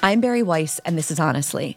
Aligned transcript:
I'm 0.00 0.20
Bari 0.20 0.44
Weiss, 0.44 0.78
and 0.84 0.96
this 0.96 1.10
is 1.10 1.18
Honestly. 1.18 1.76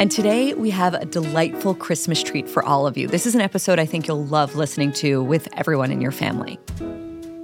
And 0.00 0.10
today 0.10 0.54
we 0.54 0.70
have 0.70 0.94
a 0.94 1.04
delightful 1.04 1.74
Christmas 1.74 2.22
treat 2.22 2.48
for 2.48 2.64
all 2.64 2.86
of 2.86 2.96
you. 2.96 3.06
This 3.06 3.26
is 3.26 3.34
an 3.34 3.42
episode 3.42 3.78
I 3.78 3.84
think 3.84 4.08
you'll 4.08 4.24
love 4.24 4.56
listening 4.56 4.90
to 4.94 5.22
with 5.22 5.48
everyone 5.58 5.92
in 5.92 6.00
your 6.00 6.12
family. 6.12 6.58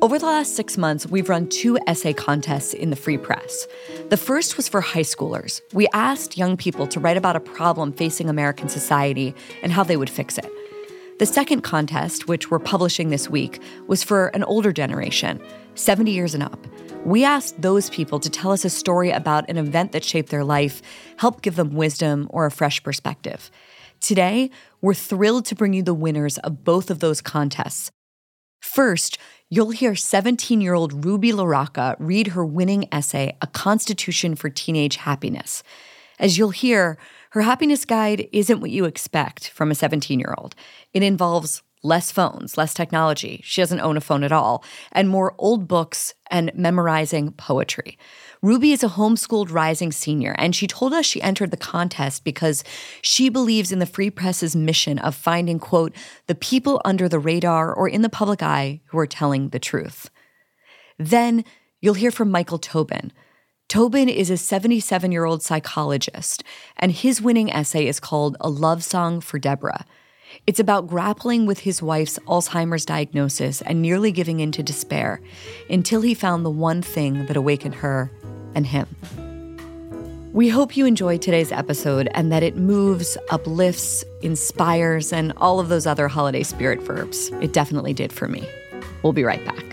Over 0.00 0.18
the 0.18 0.24
last 0.24 0.56
six 0.56 0.78
months, 0.78 1.06
we've 1.06 1.28
run 1.28 1.46
two 1.50 1.78
essay 1.86 2.14
contests 2.14 2.72
in 2.72 2.88
the 2.88 2.96
Free 2.96 3.18
Press. 3.18 3.66
The 4.08 4.16
first 4.16 4.56
was 4.56 4.66
for 4.66 4.80
high 4.80 5.00
schoolers. 5.00 5.60
We 5.74 5.86
asked 5.92 6.38
young 6.38 6.56
people 6.56 6.86
to 6.86 6.98
write 6.98 7.18
about 7.18 7.36
a 7.36 7.40
problem 7.40 7.92
facing 7.92 8.30
American 8.30 8.70
society 8.70 9.34
and 9.62 9.72
how 9.72 9.82
they 9.82 9.98
would 9.98 10.08
fix 10.08 10.38
it. 10.38 10.50
The 11.18 11.26
second 11.26 11.62
contest, 11.62 12.28
which 12.28 12.50
we're 12.50 12.60
publishing 12.60 13.10
this 13.10 13.28
week, 13.28 13.60
was 13.88 14.02
for 14.02 14.28
an 14.28 14.42
older 14.44 14.72
generation, 14.72 15.38
70 15.74 16.10
years 16.10 16.32
and 16.32 16.42
up. 16.42 16.66
We 17.06 17.22
asked 17.22 17.62
those 17.62 17.88
people 17.88 18.18
to 18.18 18.28
tell 18.28 18.50
us 18.50 18.64
a 18.64 18.68
story 18.68 19.12
about 19.12 19.48
an 19.48 19.58
event 19.58 19.92
that 19.92 20.02
shaped 20.02 20.28
their 20.30 20.42
life, 20.42 20.82
help 21.18 21.40
give 21.40 21.54
them 21.54 21.76
wisdom 21.76 22.26
or 22.30 22.46
a 22.46 22.50
fresh 22.50 22.82
perspective. 22.82 23.48
Today, 24.00 24.50
we're 24.80 24.92
thrilled 24.92 25.44
to 25.44 25.54
bring 25.54 25.72
you 25.72 25.84
the 25.84 25.94
winners 25.94 26.36
of 26.38 26.64
both 26.64 26.90
of 26.90 26.98
those 26.98 27.20
contests. 27.20 27.92
First, 28.60 29.18
you'll 29.48 29.70
hear 29.70 29.94
17 29.94 30.60
year 30.60 30.74
old 30.74 31.04
Ruby 31.04 31.30
LaRocca 31.30 31.94
read 32.00 32.26
her 32.28 32.44
winning 32.44 32.88
essay, 32.90 33.36
A 33.40 33.46
Constitution 33.46 34.34
for 34.34 34.50
Teenage 34.50 34.96
Happiness. 34.96 35.62
As 36.18 36.36
you'll 36.36 36.50
hear, 36.50 36.98
her 37.30 37.42
happiness 37.42 37.84
guide 37.84 38.28
isn't 38.32 38.60
what 38.60 38.70
you 38.70 38.84
expect 38.84 39.50
from 39.50 39.70
a 39.70 39.76
17 39.76 40.18
year 40.18 40.34
old. 40.36 40.56
It 40.92 41.04
involves 41.04 41.62
less 41.86 42.10
phones, 42.10 42.58
less 42.58 42.74
technology. 42.74 43.40
She 43.44 43.62
doesn't 43.62 43.80
own 43.80 43.96
a 43.96 44.00
phone 44.00 44.24
at 44.24 44.32
all, 44.32 44.64
and 44.92 45.08
more 45.08 45.34
old 45.38 45.68
books 45.68 46.14
and 46.30 46.50
memorizing 46.54 47.32
poetry. 47.32 47.96
Ruby 48.42 48.72
is 48.72 48.82
a 48.82 48.88
homeschooled 48.88 49.52
rising 49.52 49.92
senior, 49.92 50.34
and 50.38 50.54
she 50.54 50.66
told 50.66 50.92
us 50.92 51.06
she 51.06 51.22
entered 51.22 51.50
the 51.50 51.56
contest 51.56 52.24
because 52.24 52.64
she 53.00 53.28
believes 53.28 53.72
in 53.72 53.78
the 53.78 53.86
Free 53.86 54.10
Press's 54.10 54.54
mission 54.54 54.98
of 54.98 55.14
finding, 55.14 55.58
quote, 55.58 55.94
the 56.26 56.34
people 56.34 56.82
under 56.84 57.08
the 57.08 57.18
radar 57.18 57.72
or 57.72 57.88
in 57.88 58.02
the 58.02 58.08
public 58.08 58.42
eye 58.42 58.80
who 58.86 58.98
are 58.98 59.06
telling 59.06 59.48
the 59.50 59.58
truth. 59.58 60.10
Then 60.98 61.44
you'll 61.80 61.94
hear 61.94 62.10
from 62.10 62.30
Michael 62.30 62.58
Tobin. 62.58 63.12
Tobin 63.68 64.08
is 64.08 64.30
a 64.30 64.36
77 64.36 65.10
year 65.10 65.24
old 65.24 65.42
psychologist, 65.42 66.44
and 66.76 66.92
his 66.92 67.20
winning 67.20 67.50
essay 67.50 67.86
is 67.86 68.00
called 68.00 68.36
A 68.40 68.48
Love 68.48 68.84
Song 68.84 69.20
for 69.20 69.38
Deborah. 69.38 69.84
It's 70.46 70.60
about 70.60 70.86
grappling 70.86 71.46
with 71.46 71.60
his 71.60 71.82
wife's 71.82 72.18
Alzheimer's 72.26 72.84
diagnosis 72.84 73.62
and 73.62 73.82
nearly 73.82 74.12
giving 74.12 74.40
in 74.40 74.52
to 74.52 74.62
despair 74.62 75.20
until 75.68 76.00
he 76.00 76.14
found 76.14 76.44
the 76.44 76.50
one 76.50 76.82
thing 76.82 77.26
that 77.26 77.36
awakened 77.36 77.76
her 77.76 78.10
and 78.54 78.66
him. 78.66 78.86
We 80.32 80.48
hope 80.48 80.76
you 80.76 80.84
enjoyed 80.84 81.22
today's 81.22 81.50
episode 81.50 82.08
and 82.12 82.30
that 82.30 82.42
it 82.42 82.56
moves, 82.56 83.16
uplifts, 83.30 84.04
inspires, 84.22 85.12
and 85.12 85.32
all 85.38 85.60
of 85.60 85.68
those 85.68 85.86
other 85.86 86.08
holiday 86.08 86.42
spirit 86.42 86.82
verbs. 86.82 87.30
It 87.40 87.52
definitely 87.54 87.94
did 87.94 88.12
for 88.12 88.28
me. 88.28 88.46
We'll 89.02 89.14
be 89.14 89.24
right 89.24 89.44
back. 89.44 89.65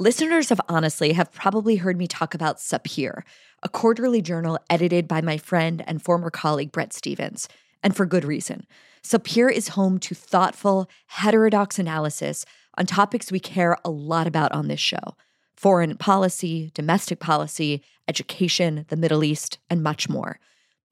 Listeners 0.00 0.50
of 0.50 0.62
Honestly 0.66 1.12
have 1.12 1.30
probably 1.30 1.76
heard 1.76 1.98
me 1.98 2.06
talk 2.06 2.32
about 2.32 2.56
Sapir, 2.56 3.22
a 3.62 3.68
quarterly 3.68 4.22
journal 4.22 4.58
edited 4.70 5.06
by 5.06 5.20
my 5.20 5.36
friend 5.36 5.84
and 5.86 6.02
former 6.02 6.30
colleague 6.30 6.72
Bret 6.72 6.94
Stephens, 6.94 7.50
and 7.82 7.94
for 7.94 8.06
good 8.06 8.24
reason. 8.24 8.66
Sapir 9.02 9.52
is 9.52 9.68
home 9.68 9.98
to 9.98 10.14
thoughtful, 10.14 10.88
heterodox 11.08 11.78
analysis 11.78 12.46
on 12.78 12.86
topics 12.86 13.30
we 13.30 13.40
care 13.40 13.76
a 13.84 13.90
lot 13.90 14.26
about 14.26 14.52
on 14.52 14.68
this 14.68 14.80
show 14.80 15.18
foreign 15.54 15.94
policy, 15.98 16.70
domestic 16.72 17.20
policy, 17.20 17.82
education, 18.08 18.86
the 18.88 18.96
Middle 18.96 19.22
East, 19.22 19.58
and 19.68 19.82
much 19.82 20.08
more. 20.08 20.40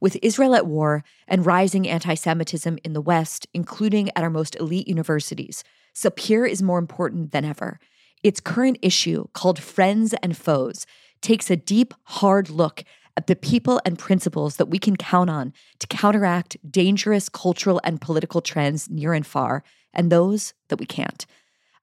With 0.01 0.19
Israel 0.21 0.55
at 0.55 0.67
war 0.67 1.03
and 1.27 1.47
rising 1.47 1.89
anti 1.89 2.13
Semitism 2.13 2.79
in 2.85 2.93
the 2.93 3.01
West, 3.01 3.47
including 3.55 4.11
at 4.11 4.23
our 4.23 4.29
most 4.29 4.55
elite 4.57 4.87
universities, 4.87 5.65
Sapir 5.95 6.47
is 6.47 6.63
more 6.63 6.79
important 6.79 7.33
than 7.33 7.47
ever. 7.47 7.81
Its 8.23 8.41
current 8.41 8.79
issue, 8.83 9.27
called 9.33 9.59
Friends 9.59 10.15
and 10.23 10.37
Foes, 10.37 10.87
takes 11.21 11.51
a 11.51 11.56
deep, 11.56 11.95
hard 12.05 12.51
look 12.51 12.84
at 13.17 13.27
the 13.27 13.37
people 13.37 13.81
and 13.84 13.99
principles 13.99 14.56
that 14.56 14.67
we 14.67 14.79
can 14.79 14.97
count 14.97 15.29
on 15.29 15.53
to 15.81 15.87
counteract 15.89 16.56
dangerous 16.71 17.29
cultural 17.29 17.81
and 17.83 18.01
political 18.01 18.41
trends 18.41 18.89
near 18.89 19.12
and 19.12 19.27
far, 19.27 19.65
and 19.93 20.11
those 20.11 20.55
that 20.69 20.79
we 20.79 20.87
can't. 20.87 21.27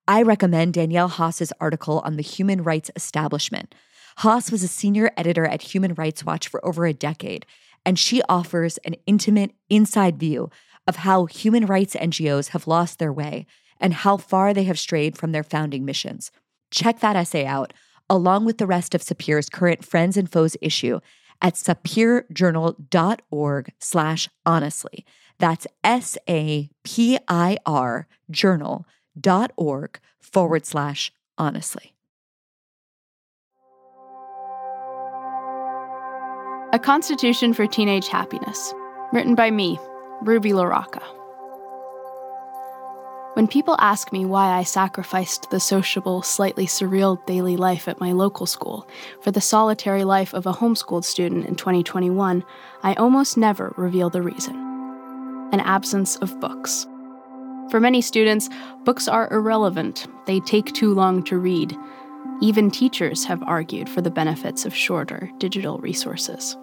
I 0.07 0.21
recommend 0.21 0.75
Danielle 0.75 1.09
Haas's 1.09 1.51
article 1.59 1.99
on 2.05 2.15
the 2.15 2.23
human 2.23 2.63
rights 2.63 2.91
establishment. 2.95 3.75
Haas 4.17 4.51
was 4.51 4.63
a 4.63 4.67
senior 4.67 5.11
editor 5.17 5.45
at 5.45 5.73
Human 5.73 5.93
Rights 5.95 6.23
Watch 6.23 6.47
for 6.47 6.65
over 6.65 6.85
a 6.85 6.93
decade, 6.93 7.45
and 7.85 7.99
she 7.99 8.21
offers 8.29 8.77
an 8.79 8.95
intimate, 9.05 9.51
inside 9.69 10.17
view 10.17 10.49
of 10.87 10.97
how 10.97 11.25
human 11.25 11.65
rights 11.65 11.95
NGOs 11.95 12.49
have 12.49 12.67
lost 12.67 12.99
their 12.99 13.11
way 13.11 13.45
and 13.79 13.93
how 13.93 14.17
far 14.17 14.53
they 14.53 14.63
have 14.63 14.79
strayed 14.79 15.17
from 15.17 15.31
their 15.31 15.43
founding 15.43 15.85
missions. 15.85 16.31
Check 16.71 16.99
that 16.99 17.15
essay 17.15 17.45
out, 17.45 17.71
along 18.09 18.43
with 18.45 18.57
the 18.57 18.67
rest 18.67 18.95
of 18.95 19.01
Sapir's 19.01 19.49
current 19.49 19.85
Friends 19.85 20.17
and 20.17 20.31
Foes 20.31 20.57
issue 20.61 20.99
at 21.41 21.55
sapirjournal.org 21.55 23.73
slash 23.79 24.29
honestly. 24.45 25.05
That's 25.37 25.67
S-A-P-I-R 25.83 26.69
journal.org 28.31 29.99
forward 30.21 30.65
slash 30.65 31.11
honestly. 31.37 31.91
A 36.73 36.79
Constitution 36.79 37.53
for 37.53 37.67
Teenage 37.67 38.07
Happiness, 38.07 38.73
written 39.13 39.35
by 39.35 39.51
me, 39.51 39.77
Ruby 40.21 40.51
LaRocca. 40.51 41.03
When 43.35 43.49
people 43.49 43.75
ask 43.79 44.13
me 44.13 44.23
why 44.23 44.51
I 44.51 44.63
sacrificed 44.63 45.49
the 45.49 45.59
sociable, 45.59 46.21
slightly 46.21 46.65
surreal 46.65 47.23
daily 47.25 47.57
life 47.57 47.89
at 47.89 47.99
my 47.99 48.13
local 48.13 48.45
school 48.45 48.87
for 49.19 49.31
the 49.31 49.41
solitary 49.41 50.05
life 50.05 50.33
of 50.33 50.45
a 50.45 50.53
homeschooled 50.53 51.03
student 51.03 51.45
in 51.45 51.55
2021, 51.55 52.45
I 52.81 52.93
almost 52.93 53.35
never 53.35 53.73
reveal 53.75 54.09
the 54.09 54.21
reason 54.21 54.55
an 55.51 55.59
absence 55.59 56.15
of 56.17 56.39
books. 56.39 56.87
For 57.69 57.81
many 57.81 58.01
students, 58.01 58.47
books 58.85 59.09
are 59.09 59.31
irrelevant, 59.33 60.07
they 60.25 60.39
take 60.39 60.71
too 60.71 60.93
long 60.93 61.21
to 61.25 61.37
read. 61.37 61.77
Even 62.41 62.71
teachers 62.71 63.25
have 63.25 63.43
argued 63.43 63.89
for 63.89 64.01
the 64.01 64.09
benefits 64.09 64.65
of 64.65 64.73
shorter 64.73 65.29
digital 65.39 65.77
resources. 65.79 66.55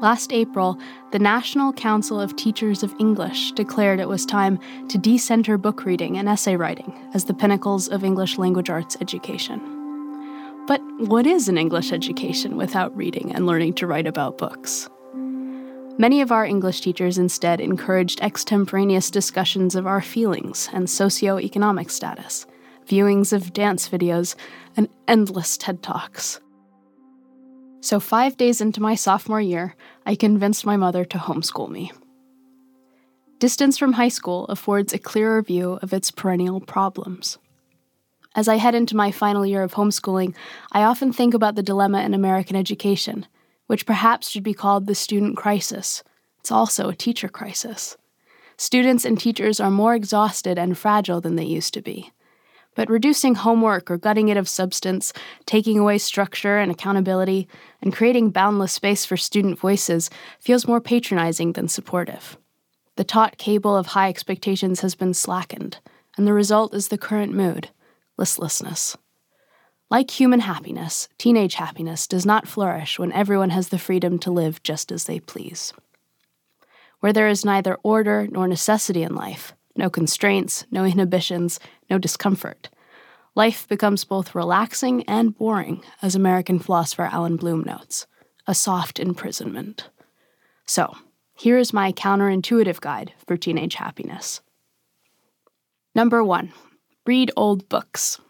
Last 0.00 0.32
April, 0.32 0.78
the 1.10 1.18
National 1.18 1.74
Council 1.74 2.18
of 2.18 2.34
Teachers 2.34 2.82
of 2.82 2.94
English 2.98 3.52
declared 3.52 4.00
it 4.00 4.08
was 4.08 4.24
time 4.24 4.58
to 4.88 4.96
decenter 4.96 5.58
book 5.58 5.84
reading 5.84 6.16
and 6.16 6.26
essay 6.26 6.56
writing 6.56 6.90
as 7.12 7.26
the 7.26 7.34
pinnacles 7.34 7.86
of 7.86 8.02
English 8.02 8.38
language 8.38 8.70
arts 8.70 8.96
education. 9.02 9.60
But 10.66 10.80
what 11.00 11.26
is 11.26 11.50
an 11.50 11.58
English 11.58 11.92
education 11.92 12.56
without 12.56 12.96
reading 12.96 13.34
and 13.34 13.46
learning 13.46 13.74
to 13.74 13.86
write 13.86 14.06
about 14.06 14.38
books? 14.38 14.88
Many 15.98 16.22
of 16.22 16.32
our 16.32 16.46
English 16.46 16.80
teachers 16.80 17.18
instead 17.18 17.60
encouraged 17.60 18.22
extemporaneous 18.22 19.10
discussions 19.10 19.74
of 19.74 19.86
our 19.86 20.00
feelings 20.00 20.70
and 20.72 20.86
socioeconomic 20.86 21.90
status, 21.90 22.46
viewings 22.86 23.34
of 23.34 23.52
dance 23.52 23.90
videos, 23.90 24.34
and 24.78 24.88
endless 25.06 25.58
TED 25.58 25.82
Talks. 25.82 26.40
So, 27.82 27.98
five 27.98 28.36
days 28.36 28.60
into 28.60 28.82
my 28.82 28.94
sophomore 28.94 29.40
year, 29.40 29.74
I 30.04 30.14
convinced 30.14 30.66
my 30.66 30.76
mother 30.76 31.04
to 31.06 31.18
homeschool 31.18 31.70
me. 31.70 31.92
Distance 33.38 33.78
from 33.78 33.94
high 33.94 34.08
school 34.08 34.44
affords 34.46 34.92
a 34.92 34.98
clearer 34.98 35.40
view 35.40 35.78
of 35.80 35.94
its 35.94 36.10
perennial 36.10 36.60
problems. 36.60 37.38
As 38.36 38.48
I 38.48 38.56
head 38.56 38.74
into 38.74 38.94
my 38.94 39.10
final 39.10 39.46
year 39.46 39.62
of 39.62 39.74
homeschooling, 39.74 40.34
I 40.70 40.82
often 40.82 41.10
think 41.10 41.32
about 41.32 41.54
the 41.54 41.62
dilemma 41.62 42.02
in 42.02 42.12
American 42.12 42.54
education, 42.54 43.26
which 43.66 43.86
perhaps 43.86 44.28
should 44.28 44.42
be 44.42 44.52
called 44.52 44.86
the 44.86 44.94
student 44.94 45.38
crisis. 45.38 46.04
It's 46.40 46.52
also 46.52 46.90
a 46.90 46.94
teacher 46.94 47.28
crisis. 47.28 47.96
Students 48.58 49.06
and 49.06 49.18
teachers 49.18 49.58
are 49.58 49.70
more 49.70 49.94
exhausted 49.94 50.58
and 50.58 50.76
fragile 50.76 51.22
than 51.22 51.36
they 51.36 51.44
used 51.44 51.72
to 51.74 51.80
be. 51.82 52.12
But 52.74 52.88
reducing 52.88 53.34
homework 53.34 53.90
or 53.90 53.98
gutting 53.98 54.28
it 54.28 54.36
of 54.36 54.48
substance, 54.48 55.12
taking 55.44 55.78
away 55.78 55.98
structure 55.98 56.58
and 56.58 56.70
accountability, 56.70 57.48
and 57.82 57.92
creating 57.92 58.30
boundless 58.30 58.72
space 58.72 59.04
for 59.04 59.16
student 59.16 59.58
voices 59.58 60.08
feels 60.38 60.68
more 60.68 60.80
patronizing 60.80 61.52
than 61.52 61.68
supportive. 61.68 62.38
The 62.96 63.04
taut 63.04 63.38
cable 63.38 63.76
of 63.76 63.88
high 63.88 64.08
expectations 64.08 64.80
has 64.80 64.94
been 64.94 65.14
slackened, 65.14 65.78
and 66.16 66.26
the 66.26 66.32
result 66.32 66.74
is 66.74 66.88
the 66.88 66.98
current 66.98 67.32
mood 67.32 67.70
listlessness. 68.16 68.96
Like 69.90 70.10
human 70.10 70.40
happiness, 70.40 71.08
teenage 71.18 71.54
happiness 71.54 72.06
does 72.06 72.24
not 72.24 72.46
flourish 72.46 72.98
when 72.98 73.10
everyone 73.12 73.50
has 73.50 73.70
the 73.70 73.78
freedom 73.78 74.18
to 74.20 74.30
live 74.30 74.62
just 74.62 74.92
as 74.92 75.04
they 75.04 75.18
please. 75.18 75.72
where 77.00 77.12
there 77.12 77.28
is 77.28 77.44
neither 77.44 77.76
order 77.82 78.28
nor 78.30 78.46
necessity 78.46 79.02
in 79.02 79.14
life, 79.14 79.54
no 79.76 79.90
constraints, 79.90 80.66
no 80.70 80.84
inhibitions, 80.84 81.60
no 81.88 81.98
discomfort. 81.98 82.68
Life 83.34 83.68
becomes 83.68 84.04
both 84.04 84.34
relaxing 84.34 85.04
and 85.04 85.36
boring, 85.36 85.82
as 86.02 86.14
American 86.14 86.58
philosopher 86.58 87.04
Allan 87.04 87.36
Bloom 87.36 87.62
notes 87.62 88.06
a 88.46 88.54
soft 88.54 88.98
imprisonment. 88.98 89.88
So, 90.66 90.96
here 91.34 91.56
is 91.56 91.72
my 91.72 91.92
counterintuitive 91.92 92.80
guide 92.80 93.12
for 93.26 93.36
teenage 93.36 93.76
happiness. 93.76 94.40
Number 95.94 96.24
one, 96.24 96.52
read 97.06 97.30
old 97.36 97.68
books. 97.68 98.20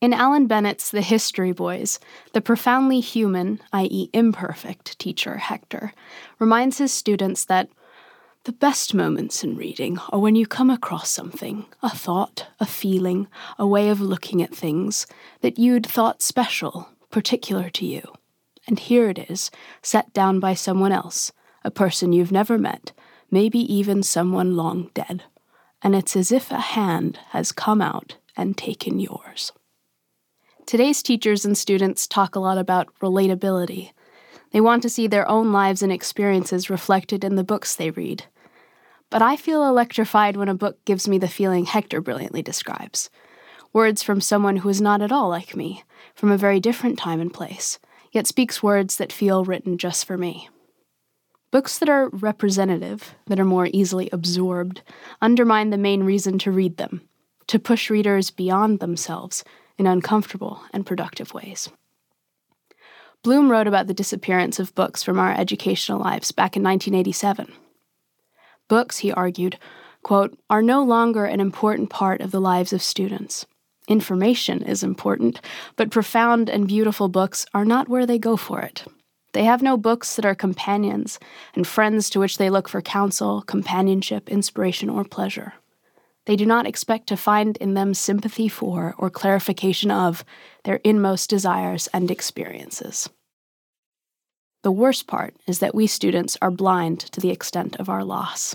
In 0.00 0.12
Alan 0.12 0.46
Bennett's 0.46 0.90
The 0.90 1.00
History 1.00 1.50
Boys, 1.50 1.98
the 2.32 2.40
profoundly 2.40 3.00
human, 3.00 3.60
i.e., 3.72 4.08
imperfect, 4.12 4.96
teacher, 5.00 5.38
Hector, 5.38 5.92
reminds 6.38 6.78
his 6.78 6.94
students 6.94 7.44
that 7.46 7.68
the 8.44 8.52
best 8.52 8.94
moments 8.94 9.44
in 9.44 9.56
reading 9.56 9.98
are 10.10 10.18
when 10.18 10.36
you 10.36 10.46
come 10.46 10.70
across 10.70 11.10
something, 11.10 11.66
a 11.82 11.90
thought, 11.90 12.46
a 12.60 12.66
feeling, 12.66 13.28
a 13.58 13.66
way 13.66 13.90
of 13.90 14.00
looking 14.00 14.42
at 14.42 14.54
things, 14.54 15.06
that 15.40 15.58
you'd 15.58 15.86
thought 15.86 16.22
special, 16.22 16.88
particular 17.10 17.68
to 17.70 17.84
you. 17.84 18.02
And 18.66 18.78
here 18.78 19.08
it 19.08 19.30
is, 19.30 19.50
set 19.82 20.12
down 20.12 20.40
by 20.40 20.54
someone 20.54 20.92
else, 20.92 21.32
a 21.64 21.70
person 21.70 22.12
you've 22.12 22.32
never 22.32 22.58
met, 22.58 22.92
maybe 23.30 23.60
even 23.72 24.02
someone 24.02 24.56
long 24.56 24.90
dead. 24.94 25.24
And 25.82 25.94
it's 25.94 26.16
as 26.16 26.32
if 26.32 26.50
a 26.50 26.60
hand 26.60 27.18
has 27.30 27.52
come 27.52 27.80
out 27.80 28.16
and 28.36 28.56
taken 28.56 28.98
yours. 28.98 29.52
Today's 30.66 31.02
teachers 31.02 31.44
and 31.44 31.56
students 31.56 32.06
talk 32.06 32.36
a 32.36 32.40
lot 32.40 32.58
about 32.58 32.94
relatability. 33.00 33.92
They 34.50 34.60
want 34.60 34.82
to 34.82 34.88
see 34.88 35.06
their 35.06 35.28
own 35.28 35.52
lives 35.52 35.82
and 35.82 35.92
experiences 35.92 36.70
reflected 36.70 37.24
in 37.24 37.36
the 37.36 37.44
books 37.44 37.74
they 37.74 37.90
read. 37.90 38.24
But 39.10 39.22
I 39.22 39.36
feel 39.36 39.64
electrified 39.64 40.36
when 40.36 40.48
a 40.48 40.54
book 40.54 40.84
gives 40.84 41.08
me 41.08 41.18
the 41.18 41.28
feeling 41.28 41.64
Hector 41.64 42.00
brilliantly 42.00 42.42
describes 42.42 43.10
words 43.72 44.02
from 44.02 44.20
someone 44.20 44.56
who 44.56 44.68
is 44.68 44.80
not 44.80 45.02
at 45.02 45.12
all 45.12 45.28
like 45.28 45.54
me, 45.54 45.84
from 46.14 46.30
a 46.30 46.38
very 46.38 46.58
different 46.58 46.98
time 46.98 47.20
and 47.20 47.32
place, 47.34 47.78
yet 48.12 48.26
speaks 48.26 48.62
words 48.62 48.96
that 48.96 49.12
feel 49.12 49.44
written 49.44 49.76
just 49.76 50.06
for 50.06 50.16
me. 50.16 50.48
Books 51.50 51.78
that 51.78 51.88
are 51.88 52.08
representative, 52.08 53.14
that 53.26 53.38
are 53.38 53.44
more 53.44 53.68
easily 53.72 54.08
absorbed, 54.10 54.82
undermine 55.20 55.70
the 55.70 55.78
main 55.78 56.02
reason 56.02 56.38
to 56.38 56.50
read 56.50 56.76
them 56.76 57.02
to 57.48 57.58
push 57.58 57.90
readers 57.90 58.30
beyond 58.30 58.78
themselves 58.78 59.42
in 59.78 59.86
uncomfortable 59.86 60.62
and 60.72 60.86
productive 60.86 61.34
ways. 61.34 61.70
Bloom 63.24 63.50
wrote 63.50 63.66
about 63.66 63.88
the 63.88 63.94
disappearance 63.94 64.58
of 64.58 64.74
books 64.74 65.02
from 65.02 65.18
our 65.18 65.32
educational 65.32 65.98
lives 65.98 66.30
back 66.30 66.56
in 66.56 66.62
1987. 66.62 67.52
Books, 68.68 68.98
he 68.98 69.12
argued, 69.12 69.58
quote, 70.02 70.38
are 70.48 70.62
no 70.62 70.82
longer 70.84 71.24
an 71.24 71.40
important 71.40 71.90
part 71.90 72.20
of 72.20 72.30
the 72.30 72.40
lives 72.40 72.72
of 72.72 72.82
students. 72.82 73.44
Information 73.88 74.62
is 74.62 74.82
important, 74.82 75.40
but 75.76 75.90
profound 75.90 76.48
and 76.48 76.68
beautiful 76.68 77.08
books 77.08 77.46
are 77.54 77.64
not 77.64 77.88
where 77.88 78.06
they 78.06 78.18
go 78.18 78.36
for 78.36 78.60
it. 78.60 78.84
They 79.32 79.44
have 79.44 79.62
no 79.62 79.76
books 79.76 80.16
that 80.16 80.24
are 80.24 80.34
companions 80.34 81.18
and 81.54 81.66
friends 81.66 82.08
to 82.10 82.20
which 82.20 82.38
they 82.38 82.50
look 82.50 82.68
for 82.68 82.80
counsel, 82.82 83.42
companionship, 83.42 84.28
inspiration, 84.28 84.88
or 84.88 85.04
pleasure. 85.04 85.54
They 86.28 86.36
do 86.36 86.44
not 86.44 86.66
expect 86.66 87.06
to 87.06 87.16
find 87.16 87.56
in 87.56 87.72
them 87.72 87.94
sympathy 87.94 88.48
for 88.48 88.94
or 88.98 89.08
clarification 89.08 89.90
of 89.90 90.26
their 90.64 90.78
inmost 90.84 91.30
desires 91.30 91.88
and 91.94 92.10
experiences. 92.10 93.08
The 94.62 94.70
worst 94.70 95.06
part 95.06 95.34
is 95.46 95.60
that 95.60 95.74
we 95.74 95.86
students 95.86 96.36
are 96.42 96.50
blind 96.50 97.00
to 97.12 97.20
the 97.22 97.30
extent 97.30 97.76
of 97.76 97.88
our 97.88 98.04
loss. 98.04 98.54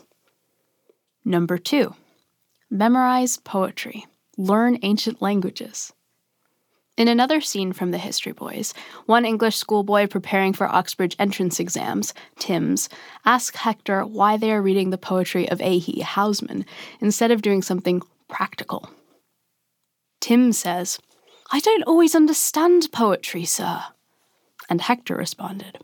Number 1.26 1.58
two, 1.58 1.96
memorize 2.70 3.38
poetry, 3.38 4.06
learn 4.38 4.78
ancient 4.84 5.20
languages. 5.20 5.92
In 6.96 7.08
another 7.08 7.42
scene 7.42 7.74
from 7.74 7.90
The 7.90 7.98
History 7.98 8.34
Boys, 8.34 8.72
one 9.08 9.26
English 9.26 9.56
schoolboy 9.58 10.06
preparing 10.06 10.54
for 10.54 10.68
Oxbridge 10.68 11.16
entrance 11.18 11.60
exams, 11.60 12.14
Timms, 12.38 12.88
asks 13.26 13.58
Hector 13.58 14.06
why 14.06 14.38
they 14.38 14.52
are 14.52 14.62
reading 14.62 14.92
the 14.92 14.98
poetry 15.00 15.50
of 15.50 15.60
A.E. 15.60 16.02
Housman 16.04 16.66
instead 17.00 17.32
of 17.32 17.42
doing 17.42 17.64
something 17.64 18.04
practical. 18.28 18.92
Timms 20.22 20.60
says, 20.60 21.00
I 21.52 21.60
don't 21.62 21.84
always 21.84 22.14
understand 22.14 22.92
poetry, 22.92 23.44
sir. 23.44 23.86
And 24.70 24.80
Hector 24.80 25.16
responded, 25.16 25.80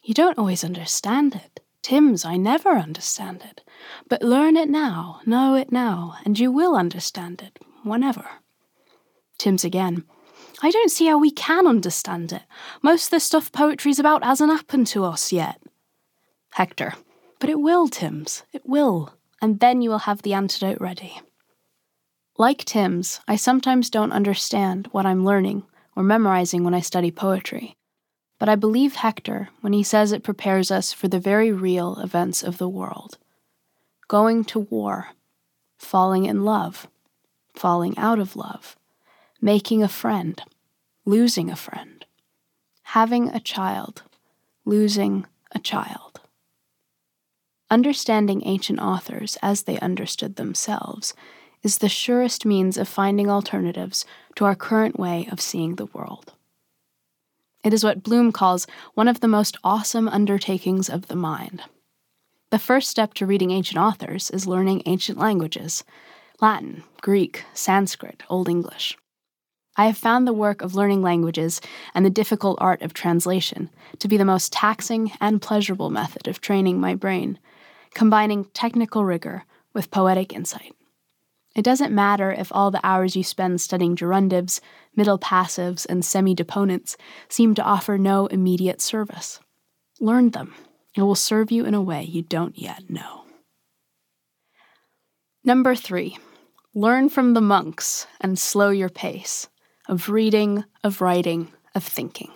You 0.00 0.14
don't 0.14 0.38
always 0.38 0.62
understand 0.62 1.34
it. 1.34 1.58
Timms, 1.82 2.24
I 2.24 2.36
never 2.36 2.70
understand 2.70 3.42
it. 3.50 3.62
But 4.08 4.22
learn 4.22 4.56
it 4.56 4.68
now, 4.68 5.22
know 5.26 5.56
it 5.56 5.72
now, 5.72 6.18
and 6.24 6.38
you 6.38 6.52
will 6.52 6.76
understand 6.76 7.42
it, 7.42 7.58
whenever. 7.82 8.26
Timms 9.36 9.64
again, 9.64 10.04
I 10.62 10.70
don't 10.70 10.90
see 10.90 11.06
how 11.06 11.18
we 11.18 11.30
can 11.30 11.66
understand 11.66 12.32
it. 12.32 12.42
Most 12.82 13.06
of 13.06 13.10
the 13.10 13.20
stuff 13.20 13.50
poetry's 13.50 13.98
about 13.98 14.24
hasn't 14.24 14.52
happened 14.52 14.86
to 14.88 15.04
us 15.04 15.32
yet. 15.32 15.60
Hector, 16.52 16.94
but 17.38 17.48
it 17.48 17.60
will, 17.60 17.88
Timms, 17.88 18.42
it 18.52 18.62
will, 18.66 19.14
and 19.40 19.60
then 19.60 19.80
you 19.80 19.90
will 19.90 20.00
have 20.00 20.22
the 20.22 20.34
antidote 20.34 20.80
ready. 20.80 21.20
Like 22.36 22.64
Timms, 22.64 23.20
I 23.28 23.36
sometimes 23.36 23.90
don't 23.90 24.12
understand 24.12 24.88
what 24.92 25.06
I'm 25.06 25.24
learning 25.24 25.64
or 25.96 26.02
memorizing 26.02 26.64
when 26.64 26.74
I 26.74 26.80
study 26.80 27.10
poetry. 27.10 27.76
But 28.38 28.48
I 28.48 28.54
believe 28.54 28.96
Hector 28.96 29.50
when 29.60 29.74
he 29.74 29.82
says 29.82 30.12
it 30.12 30.22
prepares 30.22 30.70
us 30.70 30.92
for 30.92 31.08
the 31.08 31.20
very 31.20 31.52
real 31.52 31.98
events 31.98 32.42
of 32.42 32.58
the 32.58 32.68
world 32.68 33.18
going 34.08 34.42
to 34.42 34.58
war, 34.58 35.10
falling 35.78 36.24
in 36.24 36.44
love, 36.44 36.88
falling 37.54 37.96
out 37.96 38.18
of 38.18 38.34
love, 38.34 38.76
making 39.40 39.82
a 39.82 39.88
friend, 39.88 40.42
losing 41.04 41.50
a 41.50 41.56
friend, 41.56 42.04
having 42.82 43.28
a 43.28 43.40
child, 43.40 44.02
losing 44.64 45.26
a 45.52 45.58
child. 45.58 46.20
Understanding 47.70 48.42
ancient 48.44 48.80
authors 48.80 49.38
as 49.42 49.62
they 49.62 49.78
understood 49.78 50.36
themselves 50.36 51.14
is 51.62 51.78
the 51.78 51.88
surest 51.88 52.44
means 52.44 52.76
of 52.76 52.88
finding 52.88 53.30
alternatives 53.30 54.04
to 54.34 54.44
our 54.44 54.56
current 54.56 54.98
way 54.98 55.28
of 55.30 55.40
seeing 55.40 55.76
the 55.76 55.86
world. 55.86 56.32
It 57.62 57.72
is 57.72 57.84
what 57.84 58.02
Bloom 58.02 58.32
calls 58.32 58.66
one 58.94 59.08
of 59.08 59.20
the 59.20 59.28
most 59.28 59.56
awesome 59.62 60.08
undertakings 60.08 60.88
of 60.88 61.08
the 61.08 61.16
mind. 61.16 61.62
The 62.50 62.58
first 62.58 62.88
step 62.88 63.14
to 63.14 63.26
reading 63.26 63.50
ancient 63.50 63.78
authors 63.78 64.30
is 64.30 64.46
learning 64.46 64.82
ancient 64.86 65.18
languages 65.18 65.84
Latin, 66.40 66.84
Greek, 67.02 67.44
Sanskrit, 67.52 68.22
Old 68.30 68.48
English. 68.48 68.96
I 69.76 69.86
have 69.86 69.96
found 69.96 70.26
the 70.26 70.32
work 70.32 70.62
of 70.62 70.74
learning 70.74 71.02
languages 71.02 71.60
and 71.94 72.04
the 72.04 72.10
difficult 72.10 72.58
art 72.60 72.82
of 72.82 72.92
translation 72.92 73.70
to 74.00 74.08
be 74.08 74.16
the 74.16 74.24
most 74.24 74.52
taxing 74.52 75.12
and 75.20 75.40
pleasurable 75.40 75.90
method 75.90 76.26
of 76.26 76.40
training 76.40 76.80
my 76.80 76.94
brain, 76.94 77.38
combining 77.94 78.46
technical 78.46 79.04
rigor 79.04 79.44
with 79.72 79.90
poetic 79.90 80.32
insight. 80.32 80.74
It 81.54 81.62
doesn't 81.62 81.94
matter 81.94 82.32
if 82.32 82.52
all 82.52 82.70
the 82.70 82.84
hours 82.84 83.16
you 83.16 83.24
spend 83.24 83.60
studying 83.60 83.96
gerundives, 83.96 84.60
middle 84.94 85.18
passives, 85.18 85.86
and 85.88 86.04
semi 86.04 86.34
deponents 86.34 86.96
seem 87.28 87.54
to 87.54 87.62
offer 87.62 87.98
no 87.98 88.26
immediate 88.26 88.80
service. 88.80 89.40
Learn 90.00 90.30
them. 90.30 90.54
It 90.96 91.02
will 91.02 91.14
serve 91.14 91.50
you 91.50 91.64
in 91.64 91.74
a 91.74 91.82
way 91.82 92.02
you 92.02 92.22
don't 92.22 92.58
yet 92.58 92.90
know. 92.90 93.24
Number 95.44 95.74
three, 95.74 96.18
learn 96.74 97.08
from 97.08 97.34
the 97.34 97.40
monks 97.40 98.06
and 98.20 98.38
slow 98.38 98.70
your 98.70 98.88
pace 98.88 99.48
of 99.90 100.08
reading, 100.08 100.64
of 100.84 101.00
writing, 101.00 101.48
of 101.74 101.82
thinking. 101.82 102.30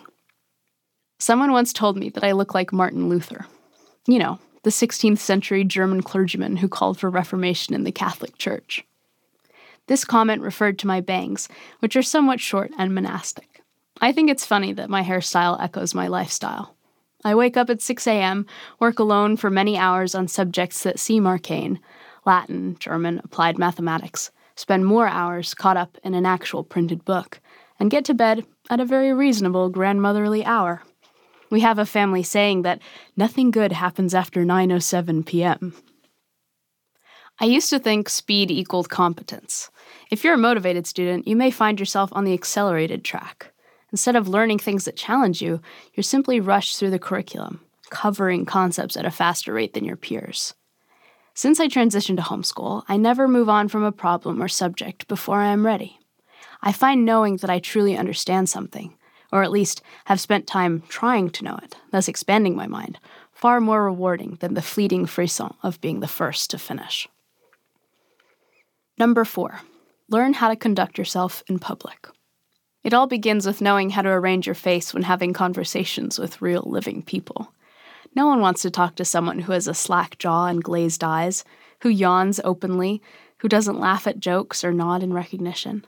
Someone 1.20 1.52
once 1.52 1.73
told 1.73 1.96
me 1.96 2.11
that 2.11 2.25
I 2.25 2.32
look 2.32 2.52
like 2.52 2.73
Martin 2.73 3.08
Luther. 3.08 3.46
You 4.08 4.18
know, 4.18 4.40
the 4.64 4.70
16th 4.70 5.18
century 5.18 5.62
German 5.62 6.02
clergyman 6.02 6.56
who 6.56 6.68
called 6.68 6.99
for 6.99 7.08
reformation 7.08 7.73
in 7.73 7.84
the 7.84 7.92
Catholic 7.92 8.38
Church. 8.38 8.84
This 9.87 10.04
comment 10.04 10.42
referred 10.42 10.80
to 10.80 10.88
my 10.88 11.00
bangs, 11.00 11.49
which 11.78 11.94
are 11.94 12.02
somewhat 12.02 12.40
short 12.40 12.73
and 12.76 12.92
monastic. 12.92 13.62
I 14.00 14.11
think 14.11 14.30
it's 14.30 14.44
funny 14.44 14.73
that 14.73 14.90
my 14.90 15.04
hairstyle 15.04 15.62
echoes 15.62 15.94
my 15.94 16.08
lifestyle. 16.08 16.75
I 17.25 17.37
wake 17.37 17.56
up 17.56 17.70
at 17.70 17.80
6 17.80 18.04
a.m., 18.08 18.46
work 18.80 18.99
alone 18.99 19.37
for 19.37 19.49
many 19.49 19.78
hours 19.78 20.16
on 20.16 20.26
subjects 20.26 20.82
that 20.82 20.99
seem 20.99 21.25
arcane 21.25 21.78
Latin, 22.26 22.76
German, 22.80 23.20
applied 23.23 23.58
mathematics, 23.58 24.32
spend 24.56 24.87
more 24.87 25.08
hours 25.08 25.54
caught 25.54 25.76
up 25.76 25.99
in 26.02 26.14
an 26.14 26.26
actual 26.26 26.64
printed 26.64 27.04
book, 27.04 27.40
and 27.78 27.90
get 27.90 28.04
to 28.04 28.14
bed 28.14 28.44
at 28.70 28.80
a 28.80 28.84
very 28.84 29.12
reasonable 29.12 29.68
grandmotherly 29.68 30.44
hour. 30.44 30.82
We 31.50 31.61
have 31.61 31.78
a 31.78 31.87
family 31.87 32.23
saying 32.23 32.62
that 32.62 32.80
nothing 33.16 33.50
good 33.50 33.73
happens 33.73 34.14
after 34.14 34.44
9:07 34.44 35.26
p.m. 35.26 35.75
I 37.40 37.46
used 37.46 37.70
to 37.70 37.78
think 37.78 38.08
speed 38.08 38.50
equaled 38.50 38.88
competence. 38.88 39.70
If 40.11 40.23
you're 40.23 40.34
a 40.34 40.38
motivated 40.38 40.87
student, 40.87 41.26
you 41.26 41.34
may 41.34 41.50
find 41.50 41.80
yourself 41.80 42.11
on 42.12 42.25
the 42.25 42.32
accelerated 42.32 43.04
track. 43.04 43.52
Instead 43.90 44.16
of 44.16 44.28
learning 44.28 44.58
things 44.58 44.84
that 44.84 44.96
challenge 44.96 45.42
you, 45.42 45.61
you're 45.94 46.02
simply 46.02 46.40
rushed 46.40 46.78
through 46.78 46.90
the 46.90 46.99
curriculum, 46.99 47.61
covering 47.90 48.44
concepts 48.44 48.96
at 48.96 49.04
a 49.04 49.11
faster 49.11 49.52
rate 49.52 49.75
than 49.75 49.84
your 49.84 49.96
peers. 49.96 50.54
Since 51.37 51.59
I 51.59 51.67
transitioned 51.67 52.17
to 52.17 52.23
homeschool, 52.23 52.85
I 52.88 52.97
never 52.97 53.26
move 53.26 53.49
on 53.49 53.69
from 53.69 53.83
a 53.83 53.91
problem 53.91 54.41
or 54.41 54.47
subject 54.47 55.09
before 55.09 55.38
I 55.38 55.49
am 55.49 55.67
ready. 55.67 55.99
I 56.62 56.71
find 56.71 57.05
knowing 57.05 57.38
that 57.38 57.50
I 57.50 57.59
truly 57.59 57.97
understand 57.97 58.49
something, 58.49 58.97
or 59.33 59.43
at 59.43 59.50
least 59.50 59.83
have 60.05 60.21
spent 60.21 60.47
time 60.47 60.85
trying 60.88 61.31
to 61.31 61.45
know 61.45 61.59
it, 61.61 61.76
thus 61.91 62.07
expanding 62.07 62.55
my 62.55 62.69
mind, 62.69 63.00
far 63.33 63.61
more 63.61 63.83
rewarding 63.83 64.38
than 64.41 64.55
the 64.55 64.62
fleeting 64.62 65.07
frisson 65.07 65.53
of 65.64 65.81
being 65.81 65.99
the 65.99 66.07
first 66.07 66.50
to 66.50 66.59
finish. 66.59 67.09
Number 68.97 69.25
four, 69.25 69.61
learn 70.09 70.35
how 70.35 70.49
to 70.49 70.57
conduct 70.57 70.99
yourself 70.99 71.43
in 71.49 71.59
public. 71.59 72.07
It 72.85 72.95
all 72.95 73.09
begins 73.09 73.45
with 73.45 73.61
knowing 73.61 73.91
how 73.91 74.03
to 74.03 74.09
arrange 74.09 74.47
your 74.47 74.55
face 74.55 74.95
when 74.95 75.03
having 75.03 75.33
conversations 75.33 76.17
with 76.17 76.41
real 76.41 76.62
living 76.64 77.03
people. 77.03 77.53
No 78.14 78.26
one 78.26 78.40
wants 78.40 78.62
to 78.62 78.71
talk 78.71 78.94
to 78.97 79.04
someone 79.04 79.40
who 79.40 79.52
has 79.52 79.66
a 79.66 79.75
slack 79.75 80.18
jaw 80.18 80.47
and 80.47 80.62
glazed 80.62 81.02
eyes, 81.02 81.44
who 81.80 81.88
yawns 81.88 82.40
openly, 82.44 83.02
who 83.38 83.49
doesn't 83.49 83.80
laugh 83.80 84.06
at 84.06 84.21
jokes 84.21 84.64
or 84.64 84.73
nod 84.73 85.02
in 85.02 85.12
recognition. 85.12 85.85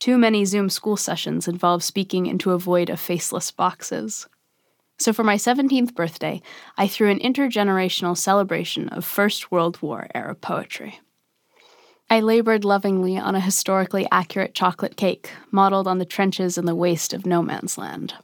Too 0.00 0.18
many 0.18 0.44
Zoom 0.44 0.68
school 0.68 0.96
sessions 0.96 1.48
involve 1.48 1.82
speaking 1.82 2.26
into 2.26 2.50
a 2.50 2.58
void 2.58 2.90
of 2.90 3.00
faceless 3.00 3.50
boxes. 3.50 4.28
So, 4.98 5.12
for 5.12 5.24
my 5.24 5.36
17th 5.36 5.94
birthday, 5.94 6.42
I 6.76 6.86
threw 6.86 7.10
an 7.10 7.20
intergenerational 7.20 8.16
celebration 8.16 8.88
of 8.90 9.04
First 9.04 9.50
World 9.50 9.80
War 9.80 10.08
era 10.14 10.34
poetry. 10.34 11.00
I 12.10 12.20
labored 12.20 12.64
lovingly 12.64 13.16
on 13.16 13.34
a 13.34 13.40
historically 13.40 14.06
accurate 14.12 14.54
chocolate 14.54 14.96
cake, 14.96 15.30
modeled 15.50 15.88
on 15.88 15.98
the 15.98 16.04
trenches 16.04 16.58
in 16.58 16.66
the 16.66 16.74
waste 16.74 17.14
of 17.14 17.26
no 17.26 17.42
man's 17.42 17.78
land. 17.78 18.14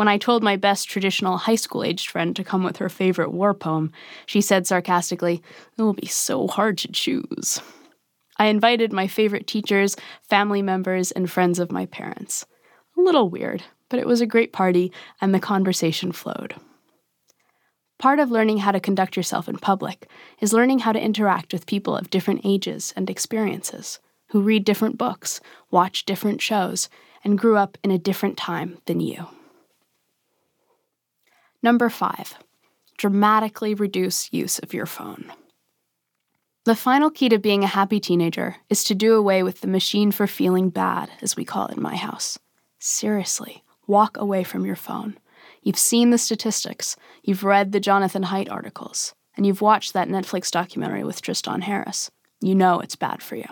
When 0.00 0.08
I 0.08 0.16
told 0.16 0.42
my 0.42 0.56
best 0.56 0.88
traditional 0.88 1.36
high 1.36 1.56
school 1.56 1.84
aged 1.84 2.08
friend 2.08 2.34
to 2.34 2.42
come 2.42 2.64
with 2.64 2.78
her 2.78 2.88
favorite 2.88 3.32
war 3.32 3.52
poem, 3.52 3.92
she 4.24 4.40
said 4.40 4.66
sarcastically, 4.66 5.42
It 5.76 5.82
will 5.82 5.92
be 5.92 6.06
so 6.06 6.48
hard 6.48 6.78
to 6.78 6.90
choose. 6.90 7.60
I 8.38 8.46
invited 8.46 8.94
my 8.94 9.06
favorite 9.06 9.46
teachers, 9.46 9.96
family 10.22 10.62
members, 10.62 11.10
and 11.10 11.30
friends 11.30 11.58
of 11.58 11.70
my 11.70 11.84
parents. 11.84 12.46
A 12.96 13.02
little 13.02 13.28
weird, 13.28 13.62
but 13.90 14.00
it 14.00 14.06
was 14.06 14.22
a 14.22 14.26
great 14.26 14.54
party 14.54 14.90
and 15.20 15.34
the 15.34 15.38
conversation 15.38 16.12
flowed. 16.12 16.54
Part 17.98 18.20
of 18.20 18.30
learning 18.30 18.56
how 18.56 18.72
to 18.72 18.80
conduct 18.80 19.18
yourself 19.18 19.50
in 19.50 19.58
public 19.58 20.08
is 20.40 20.54
learning 20.54 20.78
how 20.78 20.92
to 20.92 21.04
interact 21.04 21.52
with 21.52 21.66
people 21.66 21.94
of 21.94 22.08
different 22.08 22.40
ages 22.42 22.94
and 22.96 23.10
experiences, 23.10 23.98
who 24.30 24.40
read 24.40 24.64
different 24.64 24.96
books, 24.96 25.42
watch 25.70 26.06
different 26.06 26.40
shows, 26.40 26.88
and 27.22 27.38
grew 27.38 27.58
up 27.58 27.76
in 27.84 27.90
a 27.90 27.98
different 27.98 28.38
time 28.38 28.78
than 28.86 29.00
you. 29.00 29.26
Number 31.62 31.90
five, 31.90 32.34
dramatically 32.96 33.74
reduce 33.74 34.32
use 34.32 34.58
of 34.58 34.72
your 34.72 34.86
phone. 34.86 35.32
The 36.64 36.76
final 36.76 37.10
key 37.10 37.28
to 37.30 37.38
being 37.38 37.64
a 37.64 37.68
happy 37.68 38.00
teenager 38.00 38.56
is 38.68 38.84
to 38.84 38.94
do 38.94 39.14
away 39.14 39.42
with 39.42 39.60
the 39.60 39.66
machine 39.66 40.12
for 40.12 40.26
feeling 40.26 40.70
bad, 40.70 41.10
as 41.22 41.36
we 41.36 41.44
call 41.44 41.66
it 41.66 41.76
in 41.76 41.82
my 41.82 41.96
house. 41.96 42.38
Seriously, 42.78 43.62
walk 43.86 44.16
away 44.16 44.44
from 44.44 44.64
your 44.64 44.76
phone. 44.76 45.18
You've 45.62 45.78
seen 45.78 46.10
the 46.10 46.18
statistics, 46.18 46.96
you've 47.22 47.44
read 47.44 47.72
the 47.72 47.80
Jonathan 47.80 48.24
Haidt 48.24 48.50
articles, 48.50 49.14
and 49.36 49.46
you've 49.46 49.60
watched 49.60 49.92
that 49.92 50.08
Netflix 50.08 50.50
documentary 50.50 51.04
with 51.04 51.22
Tristan 51.22 51.62
Harris. 51.62 52.10
You 52.40 52.54
know 52.54 52.80
it's 52.80 52.96
bad 52.96 53.22
for 53.22 53.36
you. 53.36 53.48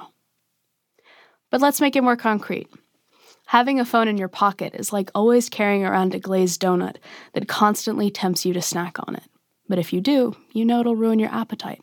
But 1.51 1.61
let's 1.61 1.81
make 1.81 1.97
it 1.97 2.05
more 2.05 2.17
concrete. 2.17 2.69
Having 3.49 3.81
a 3.81 3.87
phone 3.87 4.09
in 4.09 4.19
your 4.19 4.29
pocket 4.29 4.75
is 4.75 4.93
like 4.93 5.11
always 5.15 5.49
carrying 5.49 5.83
around 5.83 6.15
a 6.15 6.19
glazed 6.19 6.61
donut 6.61 6.97
that 7.33 7.49
constantly 7.49 8.11
tempts 8.11 8.45
you 8.45 8.53
to 8.53 8.61
snack 8.61 8.99
on 9.09 9.15
it. 9.15 9.23
But 9.67 9.79
if 9.79 9.91
you 9.91 10.03
do, 10.03 10.37
you 10.53 10.67
know 10.67 10.81
it'll 10.81 10.95
ruin 10.95 11.19
your 11.19 11.33
appetite. 11.33 11.81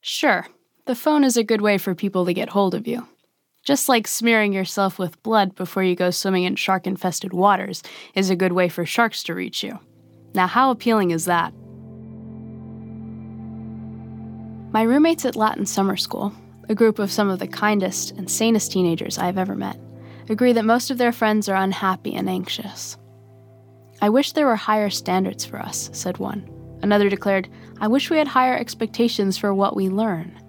Sure, 0.00 0.46
the 0.86 0.94
phone 0.94 1.24
is 1.24 1.36
a 1.36 1.44
good 1.44 1.60
way 1.60 1.76
for 1.76 1.94
people 1.94 2.24
to 2.24 2.32
get 2.32 2.48
hold 2.48 2.74
of 2.74 2.86
you. 2.86 3.06
Just 3.66 3.86
like 3.86 4.08
smearing 4.08 4.54
yourself 4.54 4.98
with 4.98 5.22
blood 5.22 5.54
before 5.54 5.82
you 5.82 5.94
go 5.94 6.08
swimming 6.08 6.44
in 6.44 6.56
shark 6.56 6.86
infested 6.86 7.34
waters 7.34 7.82
is 8.14 8.30
a 8.30 8.34
good 8.34 8.52
way 8.52 8.70
for 8.70 8.86
sharks 8.86 9.22
to 9.24 9.34
reach 9.34 9.62
you. 9.62 9.78
Now, 10.32 10.46
how 10.46 10.70
appealing 10.70 11.10
is 11.10 11.26
that? 11.26 11.52
My 14.72 14.84
roommates 14.84 15.26
at 15.26 15.36
Latin 15.36 15.66
summer 15.66 15.98
school, 15.98 16.32
a 16.70 16.74
group 16.74 16.98
of 16.98 17.12
some 17.12 17.28
of 17.28 17.40
the 17.40 17.46
kindest 17.46 18.12
and 18.12 18.30
sanest 18.30 18.72
teenagers 18.72 19.18
I 19.18 19.26
have 19.26 19.36
ever 19.36 19.54
met, 19.54 19.78
agree 20.30 20.52
that 20.52 20.64
most 20.64 20.90
of 20.90 20.98
their 20.98 21.12
friends 21.12 21.48
are 21.48 21.56
unhappy 21.56 22.14
and 22.14 22.30
anxious. 22.30 22.96
I 24.00 24.08
wish 24.08 24.32
there 24.32 24.46
were 24.46 24.56
higher 24.56 24.88
standards 24.88 25.44
for 25.44 25.58
us, 25.58 25.90
said 25.92 26.18
one. 26.18 26.48
Another 26.82 27.10
declared, 27.10 27.48
I 27.80 27.88
wish 27.88 28.08
we 28.08 28.16
had 28.16 28.28
higher 28.28 28.56
expectations 28.56 29.36
for 29.36 29.52
what 29.52 29.76
we 29.76 29.88
learn. 29.88 30.40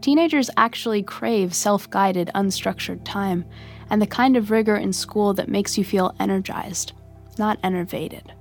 Teenagers 0.00 0.50
actually 0.56 1.02
crave 1.02 1.52
self 1.52 1.90
guided, 1.90 2.30
unstructured 2.34 3.04
time 3.04 3.44
and 3.90 4.00
the 4.00 4.06
kind 4.06 4.36
of 4.36 4.50
rigor 4.50 4.76
in 4.76 4.92
school 4.92 5.34
that 5.34 5.48
makes 5.48 5.76
you 5.76 5.84
feel 5.84 6.14
energized, 6.20 6.92
not 7.38 7.58
enervated. 7.64 8.32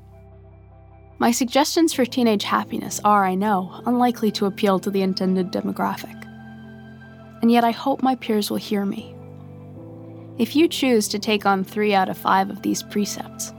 My 1.19 1.31
suggestions 1.31 1.93
for 1.93 2.05
teenage 2.05 2.43
happiness 2.43 3.01
are, 3.03 3.25
I 3.25 3.34
know, 3.34 3.81
unlikely 3.86 4.31
to 4.34 4.46
appeal 4.46 4.77
to 4.79 4.91
the 4.91 5.01
intended 5.01 5.51
demographic. 5.51 6.13
And 7.41 7.51
yet 7.51 7.63
I 7.63 7.72
hope 7.72 8.03
my 8.03 8.15
peers 8.15 8.51
will 8.51 8.57
hear 8.57 8.86
me 8.86 9.16
if 10.38 10.56
you 10.56 10.67
choose 10.67 11.08
to 11.08 11.20
take 11.20 11.46
on 11.46 11.63
three 11.63 11.96
out 11.96 12.10
of 12.10 12.17
five 12.17 12.50
of 12.50 12.62
these 12.62 12.84
precepts, 12.84 13.53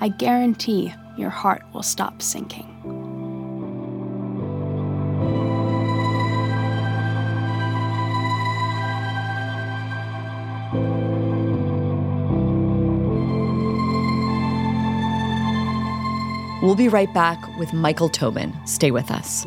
I 0.00 0.08
guarantee 0.08 0.92
your 1.16 1.30
heart 1.30 1.62
will 1.74 1.82
stop 1.82 2.22
sinking. 2.22 2.66
We'll 16.62 16.76
be 16.76 16.88
right 16.88 17.12
back 17.12 17.58
with 17.58 17.72
Michael 17.72 18.08
Tobin. 18.08 18.54
Stay 18.66 18.90
with 18.90 19.10
us. 19.10 19.46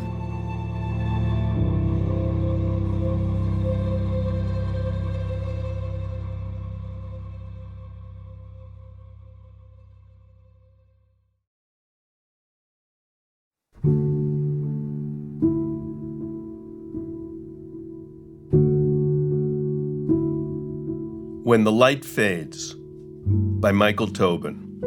When 21.54 21.66
the 21.66 21.72
Light 21.72 22.04
Fades 22.04 22.74
by 22.76 23.72
Michael 23.72 24.08
Tobin. 24.08 24.82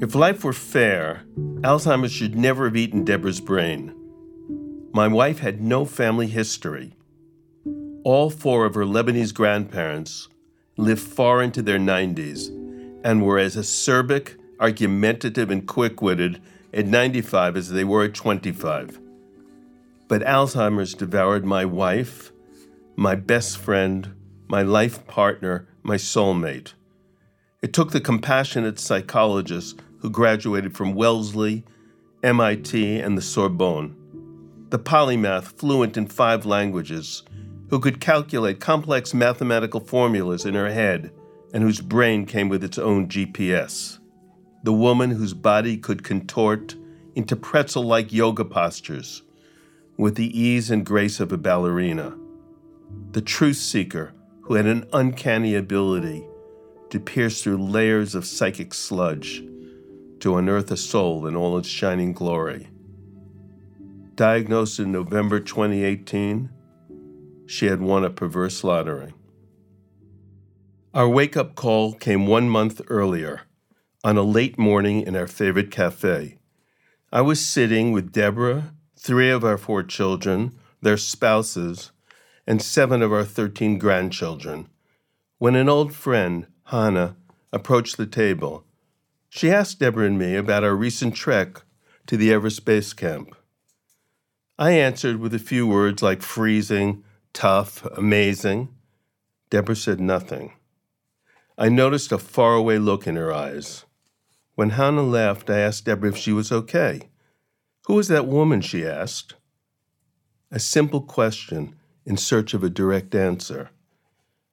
If 0.00 0.16
life 0.16 0.42
were 0.42 0.52
fair, 0.52 1.22
Alzheimer's 1.60 2.10
should 2.10 2.34
never 2.34 2.64
have 2.64 2.74
eaten 2.74 3.04
Deborah's 3.04 3.40
brain. 3.40 3.94
My 4.92 5.06
wife 5.06 5.38
had 5.38 5.62
no 5.62 5.84
family 5.84 6.26
history. 6.26 6.96
All 8.02 8.28
four 8.28 8.66
of 8.66 8.74
her 8.74 8.84
Lebanese 8.84 9.32
grandparents 9.32 10.26
lived 10.76 11.00
far 11.00 11.44
into 11.44 11.62
their 11.62 11.78
90s 11.78 12.48
and 13.04 13.22
were 13.22 13.38
as 13.38 13.54
acerbic, 13.54 14.34
argumentative, 14.58 15.48
and 15.48 15.64
quick 15.64 16.02
witted 16.02 16.42
at 16.72 16.86
95 16.86 17.56
as 17.56 17.70
they 17.70 17.84
were 17.84 18.02
at 18.02 18.14
25. 18.14 18.98
But 20.14 20.22
Alzheimer's 20.22 20.94
devoured 20.94 21.44
my 21.44 21.64
wife, 21.64 22.30
my 22.94 23.16
best 23.16 23.58
friend, 23.58 24.14
my 24.46 24.62
life 24.62 25.04
partner, 25.08 25.66
my 25.82 25.96
soulmate. 25.96 26.74
It 27.62 27.72
took 27.72 27.90
the 27.90 28.00
compassionate 28.00 28.78
psychologist 28.78 29.80
who 29.98 30.10
graduated 30.10 30.76
from 30.76 30.94
Wellesley, 30.94 31.64
MIT, 32.22 33.00
and 33.00 33.18
the 33.18 33.22
Sorbonne, 33.22 33.96
the 34.68 34.78
polymath 34.78 35.46
fluent 35.58 35.96
in 35.96 36.06
five 36.06 36.46
languages, 36.46 37.24
who 37.70 37.80
could 37.80 38.00
calculate 38.00 38.60
complex 38.60 39.14
mathematical 39.14 39.80
formulas 39.80 40.44
in 40.46 40.54
her 40.54 40.70
head 40.70 41.10
and 41.52 41.64
whose 41.64 41.80
brain 41.80 42.24
came 42.24 42.48
with 42.48 42.62
its 42.62 42.78
own 42.78 43.08
GPS, 43.08 43.98
the 44.62 44.72
woman 44.72 45.10
whose 45.10 45.34
body 45.34 45.76
could 45.76 46.04
contort 46.04 46.76
into 47.16 47.34
pretzel 47.34 47.82
like 47.82 48.12
yoga 48.12 48.44
postures 48.44 49.23
with 49.96 50.16
the 50.16 50.38
ease 50.38 50.70
and 50.70 50.84
grace 50.84 51.20
of 51.20 51.32
a 51.32 51.38
ballerina, 51.38 52.16
the 53.12 53.22
truth 53.22 53.56
seeker 53.56 54.12
who 54.42 54.54
had 54.54 54.66
an 54.66 54.86
uncanny 54.92 55.54
ability 55.54 56.26
to 56.90 57.00
pierce 57.00 57.42
through 57.42 57.56
layers 57.56 58.14
of 58.14 58.26
psychic 58.26 58.74
sludge 58.74 59.42
to 60.20 60.36
unearth 60.36 60.70
a 60.70 60.76
soul 60.76 61.26
in 61.26 61.36
all 61.36 61.58
its 61.58 61.68
shining 61.68 62.12
glory. 62.12 62.68
Diagnosed 64.14 64.78
in 64.78 64.92
November 64.92 65.40
2018, 65.40 66.50
she 67.46 67.66
had 67.66 67.80
won 67.80 68.04
a 68.04 68.10
perverse 68.10 68.62
lottery. 68.62 69.12
Our 70.92 71.08
wake 71.08 71.36
up 71.36 71.56
call 71.56 71.94
came 71.94 72.26
one 72.26 72.48
month 72.48 72.80
earlier, 72.88 73.42
on 74.04 74.16
a 74.16 74.22
late 74.22 74.58
morning 74.58 75.00
in 75.00 75.16
our 75.16 75.26
favorite 75.26 75.70
cafe. 75.70 76.38
I 77.10 77.22
was 77.22 77.44
sitting 77.44 77.90
with 77.90 78.12
Deborah, 78.12 78.73
three 79.04 79.28
of 79.28 79.44
our 79.44 79.58
four 79.58 79.82
children, 79.82 80.58
their 80.80 80.96
spouses, 80.96 81.92
and 82.46 82.62
seven 82.62 83.02
of 83.02 83.12
our 83.12 83.22
13 83.22 83.78
grandchildren, 83.78 84.66
when 85.36 85.54
an 85.54 85.68
old 85.68 85.94
friend, 85.94 86.46
Hannah, 86.68 87.14
approached 87.52 87.98
the 87.98 88.06
table. 88.06 88.64
She 89.28 89.50
asked 89.50 89.78
Deborah 89.78 90.06
and 90.06 90.18
me 90.18 90.36
about 90.36 90.64
our 90.64 90.74
recent 90.74 91.14
trek 91.14 91.62
to 92.06 92.16
the 92.16 92.32
Everest 92.32 92.64
Base 92.64 92.94
Camp. 92.94 93.36
I 94.58 94.70
answered 94.70 95.20
with 95.20 95.34
a 95.34 95.38
few 95.38 95.66
words 95.66 96.02
like 96.02 96.22
freezing, 96.22 97.04
tough, 97.34 97.84
amazing. 97.84 98.74
Deborah 99.50 99.76
said 99.76 100.00
nothing. 100.00 100.54
I 101.58 101.68
noticed 101.68 102.10
a 102.10 102.16
faraway 102.16 102.78
look 102.78 103.06
in 103.06 103.16
her 103.16 103.34
eyes. 103.34 103.84
When 104.54 104.70
Hannah 104.70 105.02
left, 105.02 105.50
I 105.50 105.58
asked 105.58 105.84
Deborah 105.84 106.08
if 106.08 106.16
she 106.16 106.32
was 106.32 106.50
okay. 106.50 107.10
Who 107.86 107.94
was 107.94 108.08
that 108.08 108.26
woman? 108.26 108.60
she 108.60 108.86
asked. 108.86 109.34
A 110.50 110.58
simple 110.58 111.00
question 111.00 111.76
in 112.06 112.16
search 112.16 112.54
of 112.54 112.62
a 112.62 112.70
direct 112.70 113.14
answer. 113.14 113.70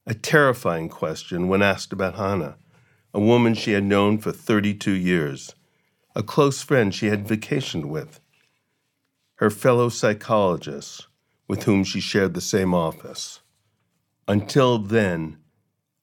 A 0.06 0.14
terrifying 0.14 0.90
question 0.90 1.48
when 1.48 1.62
asked 1.62 1.94
about 1.94 2.16
Hannah, 2.16 2.58
a 3.14 3.20
woman 3.20 3.54
she 3.54 3.72
had 3.72 3.84
known 3.84 4.18
for 4.18 4.32
32 4.32 4.92
years, 4.92 5.56
a 6.16 6.24
close 6.24 6.62
friend 6.62 6.94
she 6.94 7.08
had 7.08 7.28
vacationed 7.28 7.86
with, 7.86 8.20
her 9.36 9.50
fellow 9.50 9.90
psychologist 9.90 11.08
with 11.48 11.64
whom 11.64 11.84
she 11.84 12.00
shared 12.00 12.34
the 12.34 12.42
same 12.42 12.74
office. 12.74 13.42
Until 14.28 14.78
then, 14.78 15.38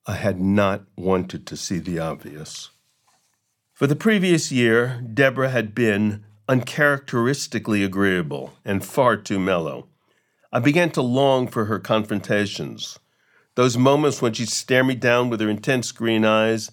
I 0.07 0.15
had 0.15 0.41
not 0.41 0.85
wanted 0.97 1.47
to 1.47 1.57
see 1.57 1.79
the 1.79 1.99
obvious. 1.99 2.71
For 3.73 3.87
the 3.87 3.97
previous 3.97 4.51
year, 4.51 5.03
Deborah 5.13 5.51
had 5.51 5.75
been 5.75 6.25
uncharacteristically 6.49 7.85
agreeable 7.85 8.55
and 8.65 8.85
far 8.85 9.17
too 9.17 9.39
mellow. 9.39 9.87
I 10.51 10.61
began 10.61 10.91
to 10.93 11.03
long 11.03 11.47
for 11.47 11.67
her 11.67 11.79
confrontations, 11.79 12.99
those 13.55 13.77
moments 13.77 14.23
when 14.23 14.33
she'd 14.33 14.49
stare 14.49 14.85
me 14.85 14.95
down 14.95 15.29
with 15.29 15.41
her 15.41 15.49
intense 15.49 15.93
green 15.93 16.25
eyes 16.25 16.71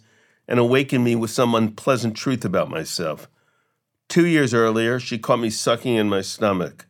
and 0.48 0.60
awaken 0.60 1.04
me 1.04 1.16
with 1.16 1.32
some 1.32 1.56
unpleasant 1.56 2.16
truth 2.16 2.46
about 2.46 2.70
myself. 2.70 3.28
Two 4.08 4.26
years 4.26 4.54
earlier, 4.54 5.00
she 5.00 5.18
caught 5.18 5.40
me 5.40 5.50
sucking 5.50 5.96
in 5.96 6.08
my 6.08 6.22
stomach. 6.22 6.86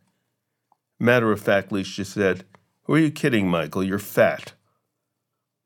Matter 1.00 1.32
of 1.32 1.40
factly, 1.40 1.82
she 1.82 2.04
said, 2.04 2.44
Who 2.84 2.94
are 2.94 2.98
you 2.98 3.10
kidding, 3.10 3.48
Michael? 3.48 3.82
You're 3.82 3.98
fat. 3.98 4.52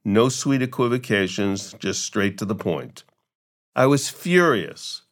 No 0.05 0.29
sweet 0.29 0.63
equivocations, 0.63 1.75
just 1.75 2.03
straight 2.03 2.39
to 2.39 2.45
the 2.45 2.55
point. 2.55 3.05
I 3.77 3.87
was 3.87 4.09
furious. 4.09 5.03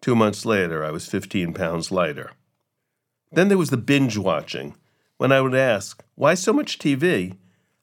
Two 0.00 0.14
months 0.14 0.46
later, 0.46 0.84
I 0.84 0.90
was 0.90 1.06
15 1.06 1.54
pounds 1.54 1.90
lighter. 1.90 2.32
Then 3.32 3.48
there 3.48 3.58
was 3.58 3.70
the 3.70 3.76
binge 3.76 4.16
watching. 4.16 4.74
When 5.16 5.32
I 5.32 5.40
would 5.40 5.54
ask, 5.54 6.02
Why 6.14 6.34
so 6.34 6.52
much 6.52 6.78
TV? 6.78 7.36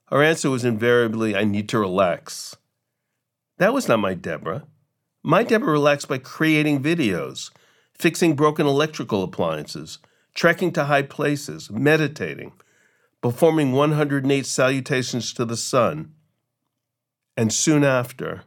her 0.10 0.24
answer 0.24 0.50
was 0.50 0.64
invariably, 0.64 1.36
I 1.36 1.44
need 1.44 1.68
to 1.70 1.80
relax. 1.80 2.56
That 3.58 3.74
was 3.74 3.88
not 3.88 4.00
my 4.00 4.14
Deborah. 4.14 4.66
My 5.24 5.44
Deborah 5.44 5.72
relaxed 5.72 6.08
by 6.08 6.20
creating 6.20 6.84
videos, 6.84 7.50
fixing 7.94 8.36
broken 8.36 8.68
electrical 8.68 9.24
appliances, 9.24 9.98
trekking 10.36 10.72
to 10.74 10.86
high 10.86 11.02
places, 11.02 11.72
meditating, 11.72 12.54
performing 13.22 13.72
108 13.72 14.46
salutations 14.46 15.34
to 15.34 15.46
the 15.46 15.58
sun. 15.58 16.14
And 17.36 17.52
soon 17.52 17.84
after, 17.84 18.44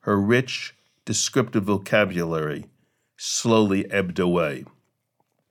her 0.00 0.18
rich, 0.18 0.74
descriptive 1.04 1.64
vocabulary 1.64 2.66
slowly 3.16 3.90
ebbed 3.90 4.18
away. 4.18 4.64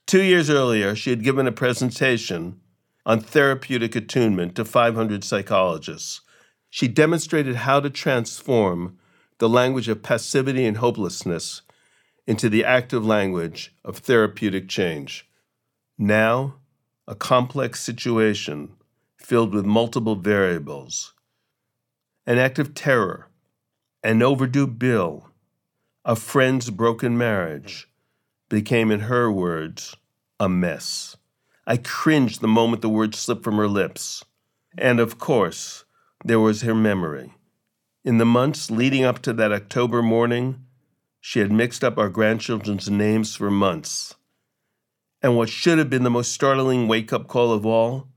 Two 0.05 0.21
years 0.21 0.49
earlier, 0.49 0.95
she 0.95 1.09
had 1.09 1.23
given 1.23 1.47
a 1.47 1.51
presentation 1.51 2.59
on 3.05 3.19
therapeutic 3.19 3.95
attunement 3.95 4.55
to 4.55 4.65
500 4.65 5.23
psychologists. 5.23 6.21
She 6.69 6.87
demonstrated 6.87 7.55
how 7.57 7.79
to 7.79 7.89
transform 7.89 8.97
the 9.39 9.49
language 9.49 9.87
of 9.87 10.03
passivity 10.03 10.65
and 10.65 10.77
hopelessness 10.77 11.61
into 12.25 12.49
the 12.49 12.63
active 12.63 13.05
language 13.05 13.75
of 13.83 13.97
therapeutic 13.97 14.69
change. 14.69 15.27
Now, 15.97 16.55
a 17.07 17.15
complex 17.15 17.81
situation 17.81 18.73
filled 19.17 19.53
with 19.53 19.65
multiple 19.65 20.15
variables, 20.15 21.13
an 22.25 22.37
act 22.37 22.59
of 22.59 22.73
terror, 22.73 23.27
an 24.03 24.21
overdue 24.21 24.67
bill, 24.67 25.29
a 26.05 26.15
friend's 26.15 26.69
broken 26.69 27.17
marriage 27.17 27.87
mm-hmm. 27.87 28.55
became, 28.55 28.91
in 28.91 29.01
her 29.01 29.31
words, 29.31 29.95
a 30.39 30.49
mess. 30.49 31.15
I 31.65 31.77
cringed 31.77 32.41
the 32.41 32.47
moment 32.47 32.81
the 32.81 32.89
words 32.89 33.17
slipped 33.17 33.43
from 33.43 33.57
her 33.57 33.67
lips. 33.67 34.25
And 34.77 34.99
of 34.99 35.17
course, 35.17 35.85
there 36.25 36.39
was 36.39 36.61
her 36.63 36.75
memory. 36.75 37.33
In 38.03 38.17
the 38.17 38.25
months 38.25 38.69
leading 38.69 39.05
up 39.05 39.21
to 39.21 39.33
that 39.33 39.53
October 39.53 40.01
morning, 40.01 40.65
she 41.21 41.39
had 41.39 41.51
mixed 41.51 41.83
up 41.83 41.97
our 41.97 42.09
grandchildren's 42.09 42.89
names 42.89 43.35
for 43.35 43.49
months. 43.49 44.15
And 45.21 45.37
what 45.37 45.47
should 45.47 45.77
have 45.77 45.89
been 45.89 46.03
the 46.03 46.09
most 46.09 46.33
startling 46.33 46.89
wake 46.89 47.13
up 47.13 47.27
call 47.27 47.53
of 47.53 47.65
all, 47.65 48.09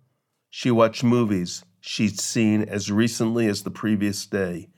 she 0.51 0.73
watched 0.73 1.05
movies 1.05 1.65
she'd 1.81 2.19
seen 2.19 2.63
as 2.63 2.91
recently 2.91 3.47
as 3.47 3.63
the 3.63 3.71
previous 3.71 4.27
day, 4.27 4.71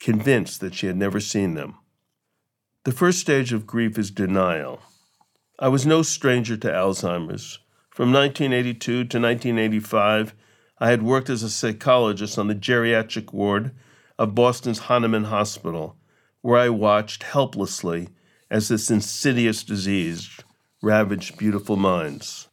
convinced 0.00 0.60
that 0.60 0.74
she 0.74 0.86
had 0.86 0.96
never 0.96 1.20
seen 1.20 1.52
them. 1.52 1.76
The 2.84 2.92
first 2.92 3.18
stage 3.18 3.54
of 3.54 3.66
grief 3.66 3.96
is 3.96 4.10
denial. 4.10 4.82
I 5.58 5.68
was 5.68 5.86
no 5.86 6.02
stranger 6.02 6.54
to 6.58 6.68
Alzheimer's. 6.68 7.58
From 7.88 8.12
1982 8.12 8.76
to 8.84 9.00
1985, 9.00 10.34
I 10.78 10.90
had 10.90 11.02
worked 11.02 11.30
as 11.30 11.42
a 11.42 11.48
psychologist 11.48 12.38
on 12.38 12.48
the 12.48 12.54
geriatric 12.54 13.32
ward 13.32 13.70
of 14.18 14.34
Boston's 14.34 14.80
Hahnemann 14.80 15.24
Hospital, 15.24 15.96
where 16.42 16.60
I 16.60 16.68
watched 16.68 17.22
helplessly 17.22 18.10
as 18.50 18.68
this 18.68 18.90
insidious 18.90 19.64
disease 19.64 20.38
ravaged 20.82 21.38
beautiful 21.38 21.76
minds. 21.76 22.48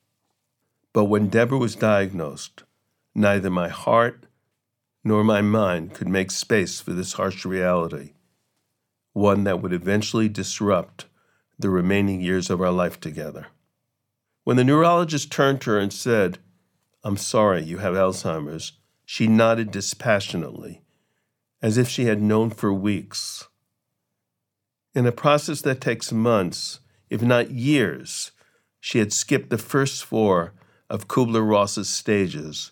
But 0.93 1.05
when 1.05 1.27
Deborah 1.27 1.57
was 1.57 1.75
diagnosed, 1.75 2.63
neither 3.13 3.49
my 3.49 3.67
heart 3.67 4.27
nor 5.03 5.25
my 5.25 5.41
mind 5.41 5.93
could 5.93 6.07
make 6.07 6.31
space 6.31 6.79
for 6.79 6.93
this 6.93 7.13
harsh 7.13 7.43
reality, 7.43 8.13
one 9.13 9.43
that 9.43 9.61
would 9.61 9.73
eventually 9.73 10.29
disrupt 10.29 11.05
the 11.59 11.69
remaining 11.69 12.21
years 12.21 12.49
of 12.49 12.61
our 12.61 12.71
life 12.71 12.99
together. 12.99 13.47
When 14.43 14.57
the 14.57 14.63
neurologist 14.63 15.31
turned 15.31 15.61
to 15.61 15.71
her 15.71 15.79
and 15.79 15.93
said, 15.93 16.39
I'm 17.03 17.17
sorry, 17.17 17.63
you 17.63 17.79
have 17.79 17.93
Alzheimer's, 17.93 18.73
she 19.05 19.27
nodded 19.27 19.71
dispassionately, 19.71 20.81
as 21.61 21.77
if 21.77 21.87
she 21.87 22.05
had 22.05 22.21
known 22.21 22.49
for 22.49 22.73
weeks. 22.73 23.47
In 24.93 25.05
a 25.05 25.11
process 25.11 25.61
that 25.61 25.81
takes 25.81 26.11
months, 26.11 26.79
if 27.09 27.21
not 27.21 27.51
years, 27.51 28.31
she 28.79 28.99
had 28.99 29.13
skipped 29.13 29.49
the 29.49 29.57
first 29.57 30.03
four 30.03 30.53
of 30.89 31.07
Kubler 31.07 31.47
Ross's 31.47 31.89
stages 31.89 32.71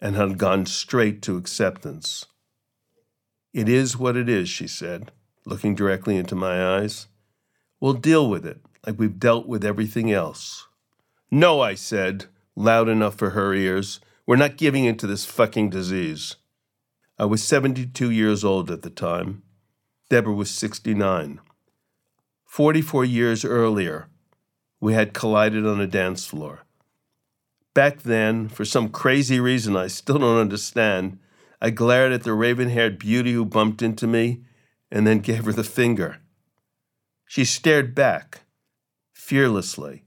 and 0.00 0.16
had 0.16 0.38
gone 0.38 0.66
straight 0.66 1.20
to 1.22 1.36
acceptance. 1.36 2.26
It 3.52 3.68
is 3.68 3.98
what 3.98 4.16
it 4.16 4.28
is, 4.28 4.48
she 4.48 4.68
said, 4.68 5.12
looking 5.46 5.74
directly 5.74 6.16
into 6.16 6.34
my 6.34 6.76
eyes. 6.76 7.06
We'll 7.80 7.94
deal 7.94 8.28
with 8.28 8.44
it 8.44 8.60
like 8.86 8.98
we've 8.98 9.18
dealt 9.18 9.46
with 9.46 9.64
everything 9.64 10.12
else. 10.12 10.66
No, 11.30 11.60
I 11.60 11.74
said, 11.74 12.26
loud 12.56 12.88
enough 12.88 13.14
for 13.14 13.30
her 13.30 13.54
ears. 13.54 14.00
We're 14.26 14.36
not 14.36 14.56
giving 14.56 14.84
in 14.84 14.96
to 14.98 15.06
this 15.06 15.24
fucking 15.24 15.70
disease. 15.70 16.36
I 17.18 17.24
was 17.24 17.42
72 17.42 18.10
years 18.10 18.44
old 18.44 18.70
at 18.70 18.82
the 18.82 18.90
time. 18.90 19.42
Deborah 20.08 20.34
was 20.34 20.50
69. 20.50 21.40
44 22.46 23.04
years 23.04 23.44
earlier, 23.44 24.08
we 24.80 24.94
had 24.94 25.14
collided 25.14 25.66
on 25.66 25.80
a 25.80 25.86
dance 25.86 26.26
floor. 26.26 26.60
Back 27.74 28.02
then, 28.02 28.48
for 28.48 28.64
some 28.64 28.88
crazy 28.88 29.38
reason 29.38 29.76
I 29.76 29.86
still 29.86 30.18
don't 30.18 30.38
understand, 30.38 31.18
I 31.60 31.70
glared 31.70 32.12
at 32.12 32.24
the 32.24 32.32
raven 32.32 32.70
haired 32.70 32.98
beauty 32.98 33.32
who 33.32 33.44
bumped 33.44 33.82
into 33.82 34.06
me 34.06 34.42
and 34.90 35.06
then 35.06 35.20
gave 35.20 35.44
her 35.44 35.52
the 35.52 35.64
finger. 35.64 36.18
She 37.26 37.44
stared 37.44 37.94
back, 37.94 38.42
fearlessly 39.12 40.04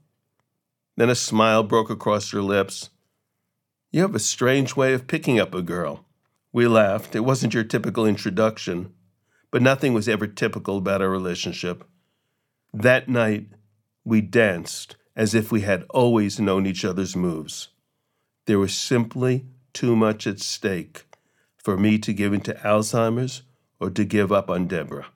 then 0.96 1.10
a 1.10 1.14
smile 1.14 1.62
broke 1.62 1.90
across 1.90 2.30
her 2.30 2.42
lips. 2.42 2.90
You 3.90 4.02
have 4.02 4.14
a 4.14 4.20
strange 4.20 4.76
way 4.76 4.92
of 4.92 5.06
picking 5.06 5.38
up 5.38 5.54
a 5.54 5.62
girl. 5.62 6.06
We 6.52 6.66
laughed. 6.66 7.16
It 7.16 7.20
wasn't 7.20 7.54
your 7.54 7.64
typical 7.64 8.06
introduction, 8.06 8.92
but 9.50 9.62
nothing 9.62 9.92
was 9.92 10.08
ever 10.08 10.26
typical 10.26 10.78
about 10.78 11.02
our 11.02 11.08
relationship. 11.08 11.84
That 12.72 13.08
night, 13.08 13.48
we 14.04 14.20
danced 14.20 14.96
as 15.16 15.34
if 15.34 15.50
we 15.50 15.62
had 15.62 15.84
always 15.90 16.40
known 16.40 16.66
each 16.66 16.84
other's 16.84 17.16
moves. 17.16 17.68
There 18.46 18.58
was 18.58 18.74
simply 18.74 19.46
too 19.72 19.96
much 19.96 20.26
at 20.26 20.40
stake 20.40 21.06
for 21.56 21.76
me 21.76 21.98
to 21.98 22.12
give 22.12 22.32
into 22.32 22.54
Alzheimer's 22.54 23.42
or 23.80 23.90
to 23.90 24.04
give 24.04 24.32
up 24.32 24.50
on 24.50 24.66
Deborah. 24.66 25.06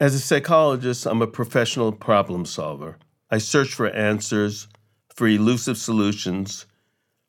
As 0.00 0.14
a 0.14 0.20
psychologist, 0.20 1.06
I'm 1.06 1.22
a 1.22 1.26
professional 1.26 1.92
problem 1.92 2.44
solver. 2.44 2.98
I 3.30 3.38
search 3.38 3.72
for 3.72 3.88
answers, 3.90 4.68
for 5.14 5.28
elusive 5.28 5.78
solutions, 5.78 6.66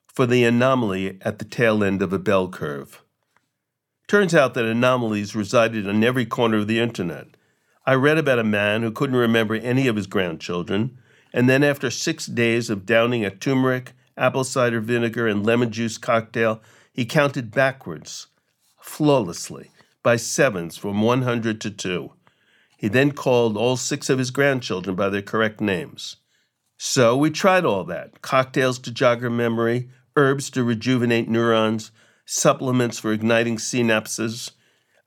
for 0.08 0.26
the 0.26 0.44
anomaly 0.44 1.18
at 1.22 1.40
the 1.40 1.46
tail 1.46 1.84
end 1.84 2.02
of 2.02 2.14
a 2.14 2.20
bell 2.20 2.48
curve. 2.48 3.04
Turns 4.08 4.36
out 4.36 4.54
that 4.54 4.66
anomalies 4.66 5.36
resided 5.36 5.88
in 5.88 6.04
every 6.04 6.26
corner 6.26 6.58
of 6.58 6.68
the 6.68 6.80
internet. 6.80 7.28
I 7.86 7.96
read 7.96 8.18
about 8.18 8.40
a 8.40 8.44
man 8.44 8.82
who 8.82 8.92
couldn't 8.92 9.16
remember 9.16 9.56
any 9.56 9.88
of 9.88 9.96
his 9.96 10.08
grandchildren, 10.08 10.98
and 11.34 11.50
then 11.50 11.64
after 11.64 11.90
six 11.90 12.28
days 12.28 12.70
of 12.70 12.86
downing 12.86 13.26
a 13.26 13.30
turmeric, 13.30 13.94
apple 14.16 14.44
cider 14.44 14.80
vinegar, 14.80 15.28
and 15.28 15.46
lemon 15.46 15.72
juice 15.72 15.98
cocktail, 15.98 16.62
he 16.94 17.06
counted 17.06 17.52
backwards, 17.52 18.28
flawlessly, 18.80 19.72
by 20.04 20.18
sevens 20.18 20.78
from 20.78 21.02
100 21.02 21.60
to 21.62 21.72
2. 21.72 22.12
He 22.78 22.90
then 22.90 23.14
called 23.14 23.56
all 23.56 23.78
six 23.78 24.10
of 24.10 24.20
his 24.20 24.30
grandchildren 24.30 24.96
by 24.96 25.10
their 25.10 25.22
correct 25.22 25.62
names. 25.62 26.18
So 26.78 27.16
we 27.16 27.30
tried 27.32 27.64
all 27.64 27.86
that 27.86 28.22
cocktails 28.22 28.78
to 28.80 28.92
jog 28.92 29.22
her 29.22 29.30
memory, 29.30 29.90
herbs 30.18 30.50
to 30.52 30.64
rejuvenate 30.64 31.30
neurons, 31.30 31.92
supplements 32.26 33.00
for 33.00 33.14
igniting 33.14 33.56
synapses, 33.56 34.52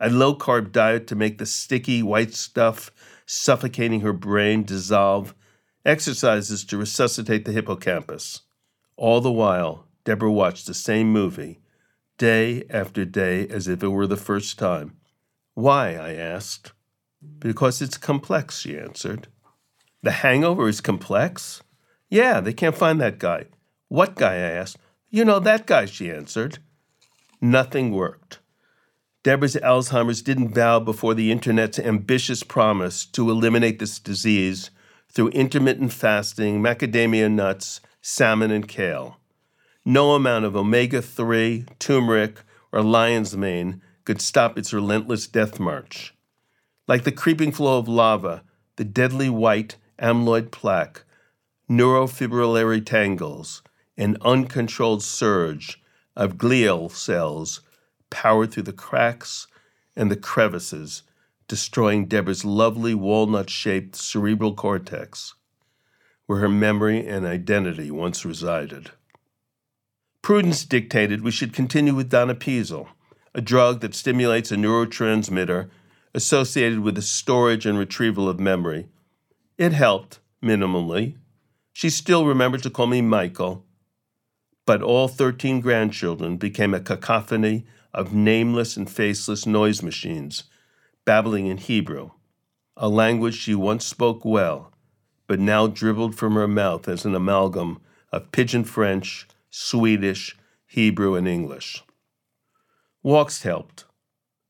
a 0.00 0.08
low 0.08 0.34
carb 0.34 0.72
diet 0.72 1.06
to 1.08 1.14
make 1.14 1.38
the 1.38 1.46
sticky 1.46 2.02
white 2.02 2.34
stuff 2.34 2.90
suffocating 3.26 4.00
her 4.00 4.12
brain 4.12 4.64
dissolve, 4.64 5.34
exercises 5.84 6.64
to 6.64 6.78
resuscitate 6.78 7.44
the 7.44 7.52
hippocampus. 7.52 8.42
All 8.96 9.20
the 9.20 9.30
while, 9.30 9.86
Deborah 10.04 10.32
watched 10.32 10.66
the 10.66 10.74
same 10.74 11.12
movie, 11.12 11.60
day 12.18 12.64
after 12.70 13.04
day, 13.04 13.46
as 13.48 13.68
if 13.68 13.82
it 13.82 13.88
were 13.88 14.06
the 14.06 14.16
first 14.16 14.58
time. 14.58 14.96
Why? 15.54 15.94
I 15.94 16.14
asked. 16.14 16.72
Because 17.38 17.82
it's 17.82 17.98
complex, 17.98 18.60
she 18.60 18.78
answered. 18.78 19.28
The 20.02 20.12
hangover 20.12 20.68
is 20.68 20.80
complex? 20.80 21.62
Yeah, 22.08 22.40
they 22.40 22.52
can't 22.52 22.76
find 22.76 23.00
that 23.00 23.18
guy. 23.18 23.46
What 23.88 24.14
guy? 24.14 24.34
I 24.34 24.50
asked. 24.50 24.78
You 25.10 25.24
know, 25.24 25.38
that 25.40 25.66
guy, 25.66 25.86
she 25.86 26.10
answered. 26.10 26.58
Nothing 27.40 27.92
worked. 27.92 28.40
Deborah's 29.22 29.56
Alzheimer's 29.56 30.22
didn't 30.22 30.54
bow 30.54 30.78
before 30.78 31.14
the 31.14 31.32
internet's 31.32 31.78
ambitious 31.80 32.42
promise 32.42 33.04
to 33.06 33.28
eliminate 33.30 33.78
this 33.78 33.98
disease 33.98 34.70
through 35.10 35.30
intermittent 35.30 35.92
fasting, 35.92 36.60
macadamia 36.62 37.30
nuts, 37.30 37.80
salmon, 38.00 38.52
and 38.52 38.68
kale. 38.68 39.18
No 39.88 40.14
amount 40.14 40.44
of 40.44 40.56
omega 40.56 41.00
3, 41.00 41.64
turmeric, 41.78 42.40
or 42.72 42.82
lion's 42.82 43.36
mane 43.36 43.80
could 44.04 44.20
stop 44.20 44.58
its 44.58 44.72
relentless 44.72 45.28
death 45.28 45.60
march. 45.60 46.12
Like 46.88 47.04
the 47.04 47.12
creeping 47.12 47.52
flow 47.52 47.78
of 47.78 47.86
lava, 47.86 48.42
the 48.74 48.84
deadly 48.84 49.30
white 49.30 49.76
amyloid 49.96 50.50
plaque, 50.50 51.04
neurofibrillary 51.70 52.84
tangles, 52.84 53.62
an 53.96 54.16
uncontrolled 54.22 55.04
surge 55.04 55.80
of 56.16 56.36
glial 56.36 56.90
cells 56.90 57.60
powered 58.10 58.50
through 58.50 58.64
the 58.64 58.72
cracks 58.72 59.46
and 59.94 60.10
the 60.10 60.16
crevices, 60.16 61.04
destroying 61.46 62.06
Deborah's 62.06 62.44
lovely 62.44 62.96
walnut 62.96 63.50
shaped 63.50 63.94
cerebral 63.94 64.52
cortex, 64.52 65.34
where 66.26 66.40
her 66.40 66.48
memory 66.48 67.06
and 67.06 67.24
identity 67.24 67.92
once 67.92 68.24
resided. 68.24 68.90
Prudence 70.26 70.64
dictated 70.64 71.22
we 71.22 71.30
should 71.30 71.52
continue 71.52 71.94
with 71.94 72.10
donepezil, 72.10 72.88
a 73.32 73.40
drug 73.40 73.78
that 73.78 73.94
stimulates 73.94 74.50
a 74.50 74.56
neurotransmitter 74.56 75.70
associated 76.14 76.80
with 76.80 76.96
the 76.96 77.02
storage 77.02 77.64
and 77.64 77.78
retrieval 77.78 78.28
of 78.28 78.40
memory. 78.40 78.88
It 79.56 79.72
helped, 79.72 80.18
minimally. 80.42 81.14
She 81.72 81.90
still 81.90 82.26
remembered 82.26 82.64
to 82.64 82.70
call 82.70 82.88
me 82.88 83.02
Michael, 83.02 83.64
but 84.66 84.82
all 84.82 85.06
13 85.06 85.60
grandchildren 85.60 86.38
became 86.38 86.74
a 86.74 86.80
cacophony 86.80 87.64
of 87.94 88.12
nameless 88.12 88.76
and 88.76 88.90
faceless 88.90 89.46
noise 89.46 89.80
machines, 89.80 90.42
babbling 91.04 91.46
in 91.46 91.58
Hebrew, 91.58 92.10
a 92.76 92.88
language 92.88 93.36
she 93.36 93.54
once 93.54 93.86
spoke 93.86 94.24
well, 94.24 94.72
but 95.28 95.38
now 95.38 95.68
dribbled 95.68 96.16
from 96.16 96.34
her 96.34 96.48
mouth 96.48 96.88
as 96.88 97.04
an 97.04 97.14
amalgam 97.14 97.78
of 98.10 98.32
pidgin 98.32 98.64
French, 98.64 99.28
Swedish, 99.58 100.36
Hebrew, 100.66 101.14
and 101.14 101.26
English. 101.26 101.82
Walks 103.02 103.42
helped. 103.42 103.86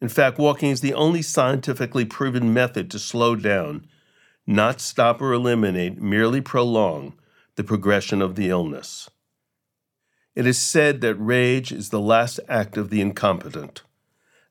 In 0.00 0.08
fact, 0.08 0.36
walking 0.36 0.70
is 0.70 0.80
the 0.80 0.94
only 0.94 1.22
scientifically 1.22 2.04
proven 2.04 2.52
method 2.52 2.90
to 2.90 2.98
slow 2.98 3.36
down, 3.36 3.86
not 4.48 4.80
stop 4.80 5.22
or 5.22 5.32
eliminate, 5.32 6.02
merely 6.02 6.40
prolong 6.40 7.14
the 7.54 7.62
progression 7.62 8.20
of 8.20 8.34
the 8.34 8.50
illness. 8.50 9.08
It 10.34 10.44
is 10.44 10.60
said 10.60 11.02
that 11.02 11.14
rage 11.14 11.70
is 11.70 11.90
the 11.90 12.00
last 12.00 12.40
act 12.48 12.76
of 12.76 12.90
the 12.90 13.00
incompetent, 13.00 13.82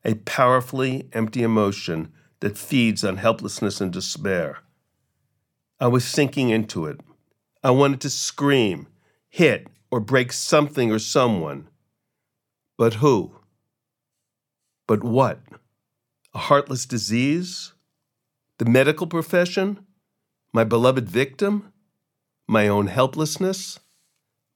a 0.06 0.14
powerfully 0.14 1.10
empty 1.12 1.42
emotion 1.42 2.14
that 2.40 2.56
feeds 2.56 3.04
on 3.04 3.18
helplessness 3.18 3.82
and 3.82 3.92
despair. 3.92 4.60
I 5.78 5.88
was 5.88 6.06
sinking 6.06 6.48
into 6.48 6.86
it. 6.86 7.02
I 7.62 7.72
wanted 7.72 8.00
to 8.00 8.10
scream, 8.10 8.86
hit, 9.28 9.66
or 9.90 10.00
break 10.00 10.32
something 10.32 10.90
or 10.90 10.98
someone. 10.98 11.68
But 12.76 12.94
who? 12.94 13.36
But 14.86 15.02
what? 15.02 15.40
A 16.34 16.38
heartless 16.38 16.86
disease? 16.86 17.72
The 18.58 18.64
medical 18.64 19.06
profession? 19.06 19.86
My 20.52 20.64
beloved 20.64 21.08
victim? 21.08 21.72
My 22.46 22.68
own 22.68 22.86
helplessness? 22.86 23.80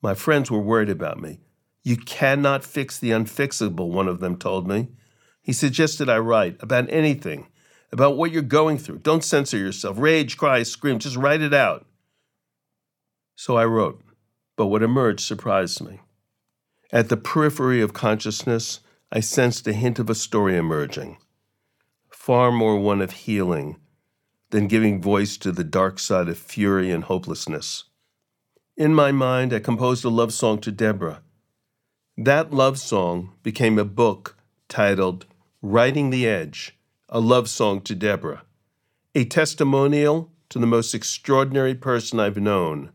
My 0.02 0.14
friends 0.14 0.50
were 0.50 0.60
worried 0.60 0.90
about 0.90 1.20
me. 1.20 1.40
You 1.82 1.96
cannot 1.96 2.64
fix 2.64 2.98
the 2.98 3.10
unfixable, 3.10 3.90
one 3.90 4.08
of 4.08 4.20
them 4.20 4.36
told 4.36 4.68
me. 4.68 4.88
He 5.42 5.52
suggested 5.52 6.08
I 6.08 6.18
write 6.18 6.56
about 6.60 6.90
anything, 6.90 7.48
about 7.90 8.16
what 8.16 8.30
you're 8.30 8.42
going 8.42 8.78
through. 8.78 8.98
Don't 8.98 9.24
censor 9.24 9.56
yourself. 9.56 9.98
Rage, 9.98 10.36
cry, 10.36 10.62
scream, 10.62 10.98
just 10.98 11.16
write 11.16 11.40
it 11.40 11.54
out. 11.54 11.86
So 13.36 13.56
I 13.56 13.64
wrote 13.64 14.02
but 14.60 14.66
what 14.66 14.82
emerged 14.82 15.20
surprised 15.20 15.80
me. 15.80 16.00
At 16.92 17.08
the 17.08 17.16
periphery 17.16 17.80
of 17.80 17.94
consciousness, 17.94 18.80
I 19.10 19.20
sensed 19.20 19.66
a 19.66 19.72
hint 19.72 19.98
of 19.98 20.10
a 20.10 20.14
story 20.14 20.54
emerging, 20.54 21.16
far 22.10 22.52
more 22.52 22.78
one 22.78 23.00
of 23.00 23.12
healing 23.12 23.78
than 24.50 24.68
giving 24.68 25.00
voice 25.00 25.38
to 25.38 25.50
the 25.50 25.64
dark 25.64 25.98
side 25.98 26.28
of 26.28 26.36
fury 26.36 26.90
and 26.90 27.04
hopelessness. 27.04 27.84
In 28.76 28.94
my 28.94 29.12
mind, 29.12 29.54
I 29.54 29.60
composed 29.60 30.04
a 30.04 30.10
love 30.10 30.34
song 30.34 30.58
to 30.58 30.70
Deborah. 30.70 31.22
That 32.18 32.52
love 32.52 32.78
song 32.78 33.32
became 33.42 33.78
a 33.78 33.84
book 33.86 34.36
titled 34.68 35.24
Riding 35.62 36.10
the 36.10 36.28
Edge 36.28 36.76
A 37.08 37.18
Love 37.18 37.48
Song 37.48 37.80
to 37.80 37.94
Deborah, 37.94 38.42
a 39.14 39.24
testimonial 39.24 40.30
to 40.50 40.58
the 40.58 40.66
most 40.66 40.94
extraordinary 40.94 41.74
person 41.74 42.20
I've 42.20 42.36
known 42.36 42.92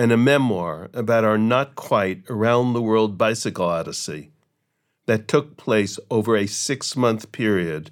and 0.00 0.12
a 0.12 0.16
memoir 0.16 0.88
about 0.94 1.24
our 1.24 1.36
not 1.36 1.74
quite 1.74 2.22
around 2.30 2.72
the 2.72 2.80
world 2.80 3.18
bicycle 3.18 3.66
odyssey 3.66 4.30
that 5.04 5.28
took 5.28 5.58
place 5.58 5.98
over 6.10 6.38
a 6.38 6.46
six 6.46 6.96
month 6.96 7.30
period 7.32 7.90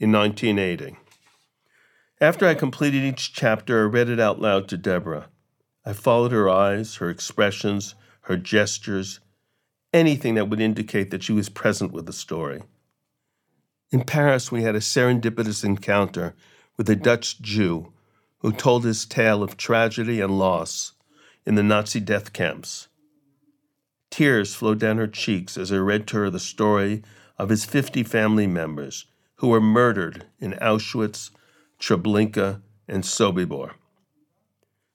in 0.00 0.10
1980. 0.10 0.96
After 2.20 2.44
I 2.44 2.54
completed 2.54 3.04
each 3.04 3.32
chapter, 3.32 3.82
I 3.82 3.86
read 3.86 4.08
it 4.08 4.18
out 4.18 4.40
loud 4.40 4.66
to 4.66 4.76
Deborah. 4.76 5.28
I 5.86 5.92
followed 5.92 6.32
her 6.32 6.50
eyes, 6.50 6.96
her 6.96 7.08
expressions, 7.08 7.94
her 8.22 8.36
gestures, 8.36 9.20
anything 9.92 10.34
that 10.34 10.48
would 10.48 10.60
indicate 10.60 11.12
that 11.12 11.22
she 11.22 11.32
was 11.32 11.48
present 11.48 11.92
with 11.92 12.06
the 12.06 12.12
story. 12.12 12.62
In 13.92 14.02
Paris, 14.02 14.50
we 14.50 14.64
had 14.64 14.74
a 14.74 14.80
serendipitous 14.80 15.62
encounter 15.62 16.34
with 16.76 16.90
a 16.90 16.96
Dutch 16.96 17.40
Jew 17.40 17.92
who 18.38 18.50
told 18.50 18.82
his 18.82 19.06
tale 19.06 19.40
of 19.40 19.56
tragedy 19.56 20.20
and 20.20 20.36
loss 20.36 20.94
in 21.46 21.54
the 21.54 21.62
Nazi 21.62 22.00
death 22.00 22.32
camps. 22.32 22.88
Tears 24.10 24.54
flowed 24.54 24.78
down 24.78 24.98
her 24.98 25.06
cheeks 25.06 25.58
as 25.58 25.72
I 25.72 25.76
read 25.76 26.06
to 26.08 26.16
her 26.18 26.30
the 26.30 26.38
story 26.38 27.02
of 27.38 27.48
his 27.48 27.64
50 27.64 28.02
family 28.04 28.46
members 28.46 29.06
who 29.36 29.48
were 29.48 29.60
murdered 29.60 30.24
in 30.38 30.52
Auschwitz, 30.52 31.30
Treblinka, 31.80 32.62
and 32.86 33.02
Sobibor. 33.02 33.72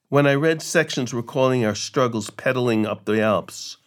When 0.07 0.25
I 0.25 0.33
read 0.33 0.61
sections 0.61 1.13
recalling 1.13 1.65
our 1.65 1.75
struggles 1.75 2.29
pedaling 2.29 2.85
up 2.85 3.05
the 3.05 3.21
Alps, 3.21 3.77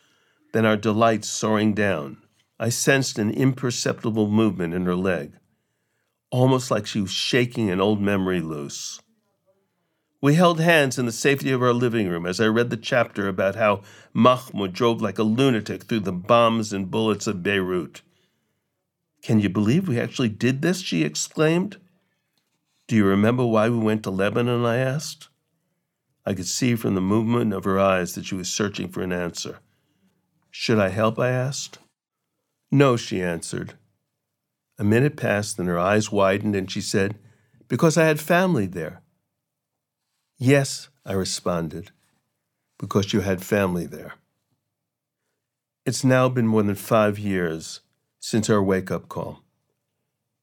then 0.53 0.65
our 0.65 0.77
delights 0.77 1.29
soaring 1.29 1.75
down, 1.75 2.19
I 2.61 2.69
sensed 2.69 3.19
an 3.19 3.31
imperceptible 3.31 4.29
movement 4.29 4.73
in 4.75 4.87
her 4.87 4.95
leg, 4.95 5.33
almost 6.31 6.71
like 6.71 6.87
she 6.87 7.01
was 7.01 7.11
shaking 7.11 7.71
an 7.71 7.81
old 7.81 8.01
memory 8.01 8.41
loose. 8.41 9.01
We 10.23 10.37
held 10.37 10.61
hands 10.61 11.01
in 11.01 11.07
the 11.07 11.11
safety 11.11 11.51
of 11.51 11.63
our 11.63 11.73
living 11.73 12.09
room 12.09 12.27
as 12.27 12.39
I 12.39 12.47
read 12.47 12.71
the 12.71 12.77
chapter 12.77 13.27
about 13.27 13.57
how 13.57 13.83
Mahmoud 14.15 14.73
drove 14.73 15.03
like 15.03 15.19
a 15.19 15.25
lunatic 15.25 15.83
through 15.83 16.01
the 16.01 16.13
bombs 16.13 16.73
and 16.73 16.89
bullets 16.89 17.27
of 17.27 17.43
Beirut. 17.43 18.03
Can 19.21 19.41
you 19.41 19.49
believe 19.49 19.89
we 19.89 19.99
actually 19.99 20.29
did 20.29 20.63
this? 20.63 20.81
she 20.81 21.03
exclaimed. 21.03 21.79
Do 22.87 22.95
you 22.95 23.05
remember 23.05 23.45
why 23.45 23.69
we 23.69 23.79
went 23.79 24.05
to 24.05 24.11
Lebanon? 24.11 24.65
I 24.65 24.77
asked. 24.77 25.29
I 26.25 26.35
could 26.35 26.47
see 26.47 26.77
from 26.77 26.95
the 26.95 27.01
movement 27.01 27.53
of 27.53 27.65
her 27.65 27.81
eyes 27.81 28.15
that 28.15 28.25
she 28.25 28.37
was 28.37 28.49
searching 28.49 28.89
for 28.89 29.03
an 29.03 29.13
answer. 29.13 29.59
Should 30.53 30.79
I 30.79 30.91
help? 30.91 31.19
I 31.19 31.31
asked. 31.31 31.79
No, 32.71 32.97
she 32.97 33.21
answered. 33.21 33.75
A 34.79 34.85
minute 34.85 35.17
passed, 35.17 35.59
and 35.59 35.67
her 35.67 35.81
eyes 35.81 36.13
widened, 36.13 36.55
and 36.55 36.71
she 36.71 36.81
said, 36.81 37.19
Because 37.67 37.99
I 37.99 38.05
had 38.05 38.21
family 38.21 38.67
there. 38.67 39.03
Yes, 40.45 40.89
I 41.07 41.13
responded, 41.13 41.93
because 42.77 43.13
you 43.13 43.21
had 43.21 43.45
family 43.45 43.87
there. 43.87 44.15
It's 45.87 46.03
now 46.03 46.29
been 46.29 46.49
more 46.49 46.65
than 46.65 46.75
five 46.75 47.17
years 47.17 47.79
since 48.19 48.51
our 48.51 48.61
wake 48.61 48.91
up 48.91 49.09
call. 49.09 49.45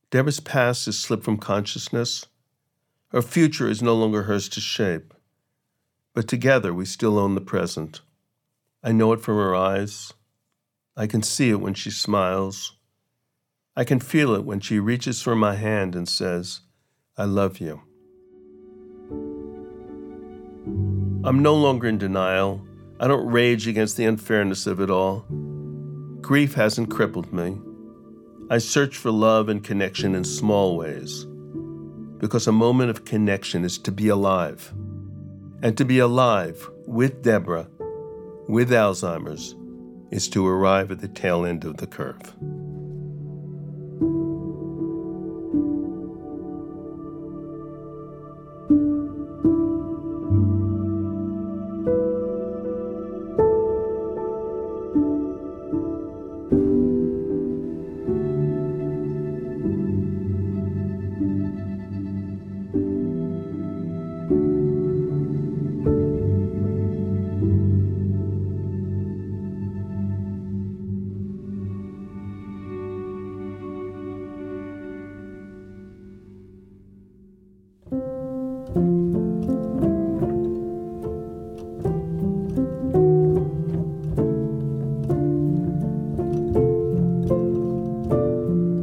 Deborah's 0.09 0.39
past 0.39 0.85
has 0.85 0.97
slipped 0.97 1.25
from 1.25 1.35
consciousness. 1.35 2.27
Her 3.09 3.21
future 3.21 3.67
is 3.67 3.81
no 3.81 3.93
longer 3.93 4.23
hers 4.23 4.47
to 4.49 4.61
shape. 4.61 5.13
But 6.13 6.29
together 6.29 6.73
we 6.73 6.85
still 6.85 7.19
own 7.19 7.35
the 7.35 7.41
present. 7.41 7.99
I 8.81 8.93
know 8.93 9.11
it 9.11 9.19
from 9.19 9.35
her 9.35 9.53
eyes. 9.53 10.13
I 10.95 11.07
can 11.07 11.23
see 11.23 11.49
it 11.49 11.59
when 11.59 11.73
she 11.73 11.91
smiles. 11.91 12.77
I 13.75 13.83
can 13.83 13.99
feel 13.99 14.33
it 14.33 14.45
when 14.45 14.61
she 14.61 14.79
reaches 14.79 15.21
for 15.21 15.35
my 15.35 15.55
hand 15.55 15.93
and 15.93 16.07
says, 16.07 16.61
I 17.17 17.25
love 17.25 17.59
you. 17.59 17.81
I'm 21.23 21.41
no 21.41 21.55
longer 21.55 21.87
in 21.87 21.97
denial. 21.97 22.65
I 22.99 23.07
don't 23.07 23.27
rage 23.27 23.67
against 23.67 23.97
the 23.97 24.05
unfairness 24.05 24.67
of 24.67 24.79
it 24.79 24.89
all. 24.89 25.25
Grief 26.21 26.53
hasn't 26.53 26.91
crippled 26.91 27.33
me. 27.33 27.57
I 28.49 28.57
search 28.57 28.97
for 28.97 29.11
love 29.11 29.49
and 29.49 29.63
connection 29.63 30.15
in 30.15 30.23
small 30.23 30.77
ways 30.77 31.25
because 32.19 32.47
a 32.47 32.51
moment 32.51 32.89
of 32.89 33.05
connection 33.05 33.63
is 33.63 33.77
to 33.79 33.91
be 33.91 34.09
alive. 34.09 34.73
And 35.61 35.77
to 35.77 35.85
be 35.85 35.99
alive 35.99 36.69
with 36.85 37.21
Deborah, 37.21 37.67
with 38.47 38.69
Alzheimer's, 38.69 39.55
is 40.11 40.29
to 40.29 40.47
arrive 40.47 40.91
at 40.91 40.99
the 40.99 41.07
tail 41.07 41.45
end 41.45 41.65
of 41.65 41.77
the 41.77 41.87
curve. 41.87 42.35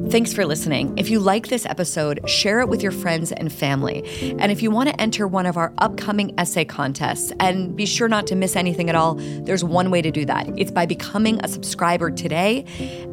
Thanks 0.09 0.33
for 0.33 0.47
listening. 0.47 0.97
If 0.97 1.11
you 1.11 1.19
like 1.19 1.49
this 1.49 1.67
episode, 1.67 2.21
share 2.31 2.61
it 2.61 2.69
with 2.69 2.81
your 2.81 2.93
friends 2.93 3.33
and 3.33 3.53
family. 3.53 4.05
And 4.39 4.53
if 4.53 4.63
you 4.63 4.71
want 4.71 4.89
to 4.89 5.01
enter 5.01 5.27
one 5.27 5.47
of 5.47 5.57
our 5.57 5.73
upcoming 5.79 6.33
essay 6.39 6.65
contests 6.65 7.33
and 7.41 7.75
be 7.75 7.87
sure 7.87 8.07
not 8.07 8.25
to 8.29 8.37
miss 8.37 8.55
anything 8.55 8.89
at 8.89 8.95
all, 8.95 9.17
there's 9.17 9.65
one 9.65 9.91
way 9.91 10.01
to 10.03 10.13
do 10.13 10.25
that. 10.25 10.49
It's 10.57 10.71
by 10.71 10.87
becoming 10.87 11.41
a 11.45 11.49
subscriber 11.49 12.13
today 12.13 12.65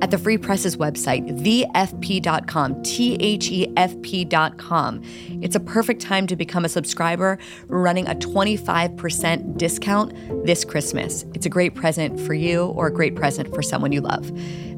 at 0.04 0.12
the 0.12 0.20
Free 0.20 0.38
Press's 0.38 0.78
website, 0.78 1.28
thefp.com, 1.42 2.84
T 2.84 3.16
H 3.16 3.50
E 3.50 3.74
F 3.76 4.00
P.com. 4.04 5.02
It's 5.42 5.56
a 5.56 5.60
perfect 5.60 6.00
time 6.00 6.28
to 6.28 6.36
become 6.36 6.64
a 6.64 6.70
subscriber. 6.70 7.40
We're 7.70 7.82
running 7.82 8.08
a 8.08 8.14
25% 8.14 9.58
discount 9.58 10.46
this 10.46 10.64
Christmas. 10.64 11.26
It's 11.34 11.48
a 11.48 11.50
great 11.50 11.74
present 11.74 12.20
for 12.20 12.36
you 12.36 12.66
or 12.66 12.86
a 12.86 12.94
great 12.94 13.16
present 13.16 13.52
for 13.54 13.64
someone 13.64 13.92
you 13.92 14.02
love. 14.02 14.32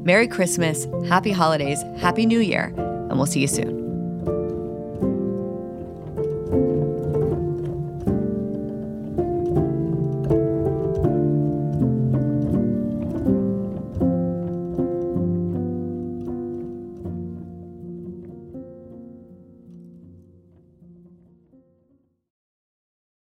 Merry 0.06 0.28
Christmas, 0.28 0.86
Happy 1.08 1.32
Holidays, 1.32 1.82
Happy 1.98 2.26
New 2.26 2.38
Year, 2.38 2.66
and 2.76 3.16
we'll 3.16 3.26
see 3.26 3.40
you 3.40 3.48
soon. 3.48 3.85